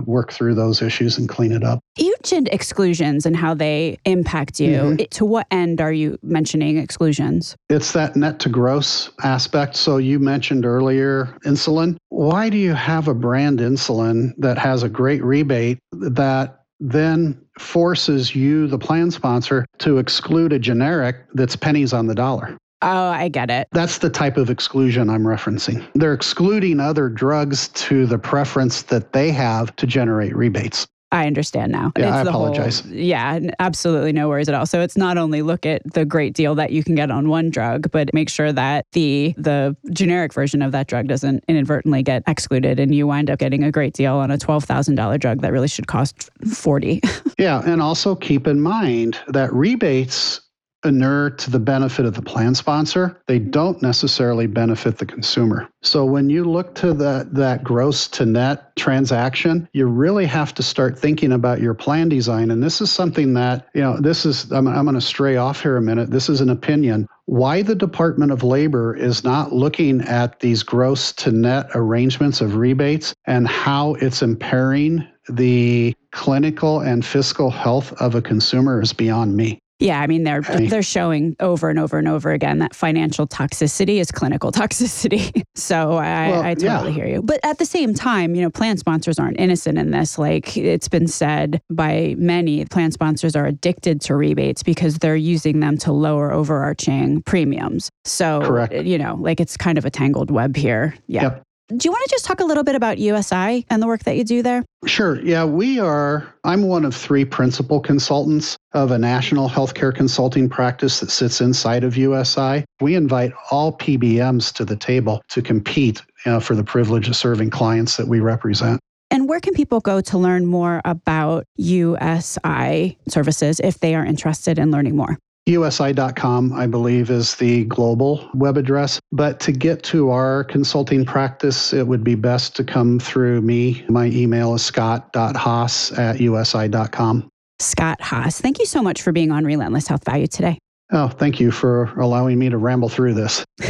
work 0.06 0.34
through 0.34 0.56
those 0.56 0.82
issues 0.82 1.17
and 1.17 1.30
clean 1.30 1.52
it 1.52 1.63
up. 1.63 1.80
You 1.97 2.13
mentioned 2.19 2.49
exclusions 2.52 3.25
and 3.25 3.36
how 3.36 3.54
they 3.54 3.99
impact 4.06 4.60
you. 4.60 4.78
Mm-hmm. 4.78 5.06
To 5.12 5.25
what 5.29 5.47
end 5.51 5.79
are 5.79 5.93
you 5.93 6.17
mentioning 6.21 6.77
exclusions? 6.77 7.55
It's 7.69 7.93
that 7.93 8.15
net 8.15 8.39
to 8.39 8.49
gross 8.49 9.11
aspect. 9.23 9.75
So 9.75 9.97
you 9.97 10.19
mentioned 10.19 10.65
earlier 10.65 11.37
insulin. 11.45 11.97
Why 12.09 12.49
do 12.49 12.57
you 12.57 12.73
have 12.73 13.07
a 13.07 13.13
brand 13.13 13.59
insulin 13.59 14.33
that 14.37 14.57
has 14.57 14.83
a 14.83 14.89
great 14.89 15.23
rebate 15.23 15.79
that 15.91 16.59
then 16.79 17.39
forces 17.57 18.33
you, 18.35 18.67
the 18.67 18.79
plan 18.79 19.11
sponsor, 19.11 19.65
to 19.79 19.97
exclude 19.97 20.53
a 20.53 20.59
generic 20.59 21.17
that's 21.33 21.55
pennies 21.55 21.93
on 21.93 22.07
the 22.07 22.15
dollar. 22.15 22.57
Oh, 22.81 23.09
I 23.09 23.27
get 23.27 23.49
it. 23.49 23.67
That's 23.73 23.97
the 23.97 24.09
type 24.09 24.37
of 24.37 24.49
exclusion 24.49 25.09
I'm 25.09 25.23
referencing. 25.23 25.85
They're 25.95 26.13
excluding 26.13 26.79
other 26.79 27.09
drugs 27.09 27.67
to 27.69 28.05
the 28.05 28.17
preference 28.17 28.83
that 28.83 29.11
they 29.11 29.31
have 29.31 29.75
to 29.75 29.85
generate 29.85 30.33
rebates. 30.33 30.87
I 31.12 31.26
understand 31.26 31.72
now. 31.72 31.91
Yeah, 31.98 32.17
I 32.17 32.22
apologize. 32.22 32.82
Whole, 32.82 32.93
yeah, 32.93 33.39
absolutely 33.58 34.13
no 34.13 34.30
worries 34.30 34.48
at 34.48 34.56
all. 34.56 34.65
So 34.65 34.82
it's 34.82 34.95
not 34.95 35.17
only 35.17 35.41
look 35.41 35.65
at 35.65 35.82
the 35.93 36.06
great 36.06 36.34
deal 36.34 36.54
that 36.56 36.72
you 36.72 36.84
can 36.84 36.93
get 36.95 37.10
on 37.10 37.30
one 37.30 37.50
drug, 37.50 37.89
but 37.91 38.13
make 38.13 38.30
sure 38.30 38.52
that 38.52 38.86
the 38.91 39.34
the 39.38 39.76
generic 39.91 40.34
version 40.34 40.62
of 40.62 40.72
that 40.72 40.88
drug 40.88 41.08
doesn't 41.08 41.43
inadvertently 41.48 42.04
get 42.04 42.24
excluded 42.28 42.80
and 42.80 42.93
you 42.93 43.08
wind 43.08 43.30
up 43.30 43.39
getting 43.39 43.63
a 43.63 43.72
great 43.72 43.93
deal 43.93 44.15
on 44.15 44.30
a 44.30 44.38
$12,000 44.38 45.19
drug 45.19 45.41
that 45.41 45.52
really 45.52 45.67
should 45.67 45.88
cost 45.88 46.30
40. 46.48 47.02
yeah, 47.39 47.62
and 47.65 47.82
also 47.82 48.15
keep 48.15 48.45
in 48.45 48.62
mind 48.62 49.17
that 49.28 49.52
rebates 49.54 50.41
inure 50.85 51.29
to 51.29 51.51
the 51.51 51.59
benefit 51.59 52.05
of 52.05 52.13
the 52.13 52.21
plan 52.21 52.55
sponsor. 52.55 53.21
They 53.27 53.39
don't 53.39 53.81
necessarily 53.81 54.47
benefit 54.47 54.97
the 54.97 55.05
consumer. 55.05 55.69
So 55.81 56.05
when 56.05 56.29
you 56.29 56.45
look 56.45 56.75
to 56.75 56.93
that 56.93 57.33
that 57.33 57.63
gross 57.63 58.07
to 58.09 58.25
net 58.25 58.75
transaction, 58.75 59.67
you 59.73 59.87
really 59.87 60.25
have 60.25 60.53
to 60.55 60.63
start 60.63 60.97
thinking 60.97 61.31
about 61.31 61.61
your 61.61 61.73
plan 61.73 62.09
design. 62.09 62.51
And 62.51 62.63
this 62.63 62.81
is 62.81 62.91
something 62.91 63.33
that, 63.33 63.67
you 63.73 63.81
know, 63.81 63.99
this 63.99 64.25
is 64.25 64.51
I'm, 64.51 64.67
I'm 64.67 64.85
going 64.85 64.95
to 64.95 65.01
stray 65.01 65.35
off 65.35 65.61
here 65.61 65.77
a 65.77 65.81
minute. 65.81 66.11
This 66.11 66.29
is 66.29 66.41
an 66.41 66.49
opinion. 66.49 67.07
Why 67.25 67.61
the 67.61 67.75
Department 67.75 68.31
of 68.31 68.41
Labor 68.43 68.95
is 68.95 69.23
not 69.23 69.53
looking 69.53 70.01
at 70.01 70.39
these 70.39 70.63
gross 70.63 71.11
to 71.13 71.31
net 71.31 71.67
arrangements 71.75 72.41
of 72.41 72.55
rebates 72.55 73.13
and 73.27 73.47
how 73.47 73.93
it's 73.95 74.21
impairing 74.21 75.07
the 75.29 75.93
clinical 76.11 76.79
and 76.79 77.05
fiscal 77.05 77.51
health 77.51 77.93
of 78.01 78.15
a 78.15 78.21
consumer 78.21 78.81
is 78.81 78.93
beyond 78.93 79.37
me. 79.37 79.59
Yeah, 79.79 80.01
I 80.01 80.07
mean 80.07 80.25
they're 80.25 80.41
they're 80.41 80.83
showing 80.83 81.37
over 81.39 81.69
and 81.69 81.79
over 81.79 81.97
and 81.97 82.07
over 82.07 82.31
again 82.31 82.59
that 82.59 82.75
financial 82.75 83.25
toxicity 83.25 83.99
is 83.99 84.11
clinical 84.11 84.51
toxicity. 84.59 85.43
so 85.55 85.93
I, 85.93 86.29
well, 86.29 86.41
I 86.41 86.53
totally 86.53 86.89
yeah. 86.89 86.95
hear 86.95 87.07
you. 87.07 87.21
But 87.21 87.39
at 87.43 87.59
the 87.59 87.65
same 87.65 87.93
time, 87.93 88.35
you 88.35 88.41
know, 88.41 88.49
plan 88.49 88.77
sponsors 88.77 89.19
aren't 89.19 89.39
innocent 89.39 89.77
in 89.77 89.91
this. 89.91 90.17
Like 90.17 90.57
it's 90.57 90.89
been 90.89 91.07
said 91.07 91.61
by 91.69 92.15
many, 92.17 92.65
plan 92.65 92.91
sponsors 92.91 93.35
are 93.35 93.45
addicted 93.45 94.01
to 94.01 94.15
rebates 94.15 94.63
because 94.63 94.97
they're 94.97 95.15
using 95.15 95.61
them 95.61 95.77
to 95.79 95.93
lower 95.93 96.31
overarching 96.33 97.21
premiums. 97.21 97.89
So 98.03 98.41
Correct. 98.41 98.73
you 98.73 98.97
know, 98.97 99.15
like 99.15 99.39
it's 99.39 99.55
kind 99.55 99.77
of 99.77 99.85
a 99.85 99.89
tangled 99.89 100.29
web 100.29 100.57
here. 100.57 100.95
Yeah. 101.07 101.23
Yep. 101.23 101.43
Do 101.69 101.77
you 101.86 101.91
want 101.91 102.03
to 102.03 102.10
just 102.10 102.25
talk 102.25 102.39
a 102.39 102.45
little 102.45 102.63
bit 102.63 102.73
about 102.73 102.97
USI 102.97 103.63
and 103.69 103.79
the 103.79 103.86
work 103.86 104.03
that 104.05 104.17
you 104.17 104.23
do 104.23 104.41
there? 104.41 104.65
Sure. 104.88 105.21
Yeah, 105.21 105.45
we 105.45 105.79
are. 105.79 106.34
I'm 106.43 106.63
one 106.63 106.84
of 106.84 106.95
three 106.95 107.23
principal 107.25 107.79
consultants 107.79 108.58
of 108.73 108.89
a 108.89 108.97
national 108.97 109.47
healthcare 109.47 109.93
consulting 109.93 110.49
practice 110.49 110.99
that 110.99 111.12
sits 111.12 111.41
inside 111.41 111.84
of 111.84 111.95
USI. 111.95 112.65
We 112.82 112.95
invite 112.95 113.34
all 113.51 113.77
PBMs 113.77 114.51
to 114.53 114.65
the 114.65 114.75
table 114.75 115.21
to 115.29 115.43
compete 115.43 116.01
uh, 116.25 116.39
for 116.39 116.55
the 116.55 116.63
privilege 116.63 117.08
of 117.08 117.15
serving 117.15 117.51
clients 117.51 117.97
that 117.97 118.08
we 118.08 118.19
represent. 118.19 118.79
And 119.12 119.29
where 119.29 119.39
can 119.39 119.53
people 119.53 119.79
go 119.79 120.01
to 120.01 120.17
learn 120.17 120.47
more 120.47 120.82
about 120.86 121.45
USI 121.58 122.97
services 123.08 123.60
if 123.60 123.79
they 123.79 123.93
are 123.93 124.05
interested 124.05 124.58
in 124.58 124.71
learning 124.71 124.95
more? 124.95 125.19
USI.com, 125.49 126.53
I 126.53 126.67
believe, 126.67 127.09
is 127.09 127.35
the 127.35 127.65
global 127.65 128.29
web 128.33 128.57
address. 128.57 128.99
But 129.12 129.39
to 129.41 129.51
get 129.51 129.83
to 129.83 130.12
our 130.12 130.43
consulting 130.45 131.05
practice, 131.05 131.73
it 131.73 131.88
would 131.88 132.03
be 132.03 132.15
best 132.15 132.55
to 132.57 132.63
come 132.63 132.99
through 132.99 133.41
me. 133.41 133.83
My 133.89 134.05
email 134.05 134.53
is 134.55 134.63
scott.haas 134.63 135.91
at 135.97 136.19
USI.com. 136.19 137.29
Scott 137.59 137.99
Haas, 137.99 138.39
thank 138.39 138.59
you 138.59 138.65
so 138.65 138.81
much 138.81 139.01
for 139.01 139.12
being 139.12 139.31
on 139.31 139.43
Relentless 139.43 139.88
Health 139.88 140.05
Value 140.05 140.27
today. 140.27 140.57
Oh, 140.91 141.09
thank 141.09 141.39
you 141.39 141.51
for 141.51 141.85
allowing 141.99 142.39
me 142.39 142.49
to 142.49 142.57
ramble 142.57 142.89
through 142.89 143.15
this. 143.15 143.43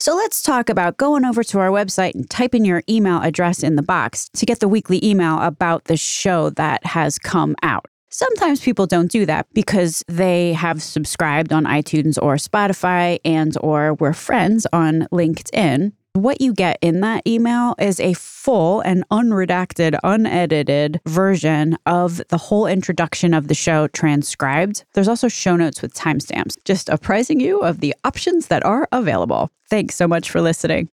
So 0.00 0.16
let's 0.16 0.42
talk 0.42 0.70
about 0.70 0.96
going 0.96 1.26
over 1.26 1.44
to 1.44 1.58
our 1.58 1.68
website 1.68 2.14
and 2.14 2.28
typing 2.28 2.64
your 2.64 2.82
email 2.88 3.20
address 3.20 3.62
in 3.62 3.76
the 3.76 3.82
box 3.82 4.30
to 4.32 4.46
get 4.46 4.60
the 4.60 4.66
weekly 4.66 5.04
email 5.04 5.38
about 5.40 5.84
the 5.84 5.96
show 5.98 6.48
that 6.50 6.86
has 6.86 7.18
come 7.18 7.54
out. 7.62 7.84
Sometimes 8.10 8.60
people 8.60 8.86
don't 8.86 9.10
do 9.10 9.24
that 9.26 9.46
because 9.54 10.04
they 10.08 10.52
have 10.54 10.82
subscribed 10.82 11.52
on 11.52 11.64
iTunes 11.64 12.18
or 12.20 12.34
Spotify 12.34 13.18
and 13.24 13.56
or 13.60 13.94
we're 13.94 14.12
friends 14.12 14.66
on 14.72 15.06
LinkedIn. 15.12 15.92
What 16.14 16.40
you 16.40 16.52
get 16.52 16.76
in 16.82 17.02
that 17.02 17.24
email 17.24 17.76
is 17.78 18.00
a 18.00 18.14
full 18.14 18.80
and 18.80 19.08
unredacted, 19.10 19.96
unedited 20.02 21.00
version 21.06 21.78
of 21.86 22.20
the 22.30 22.36
whole 22.36 22.66
introduction 22.66 23.32
of 23.32 23.46
the 23.46 23.54
show 23.54 23.86
transcribed. 23.86 24.84
There's 24.94 25.06
also 25.06 25.28
show 25.28 25.54
notes 25.54 25.80
with 25.80 25.94
timestamps, 25.94 26.56
just 26.64 26.88
apprising 26.88 27.38
you 27.38 27.60
of 27.60 27.78
the 27.78 27.94
options 28.02 28.48
that 28.48 28.64
are 28.64 28.88
available. 28.90 29.52
Thanks 29.68 29.94
so 29.94 30.08
much 30.08 30.30
for 30.30 30.40
listening. 30.40 30.88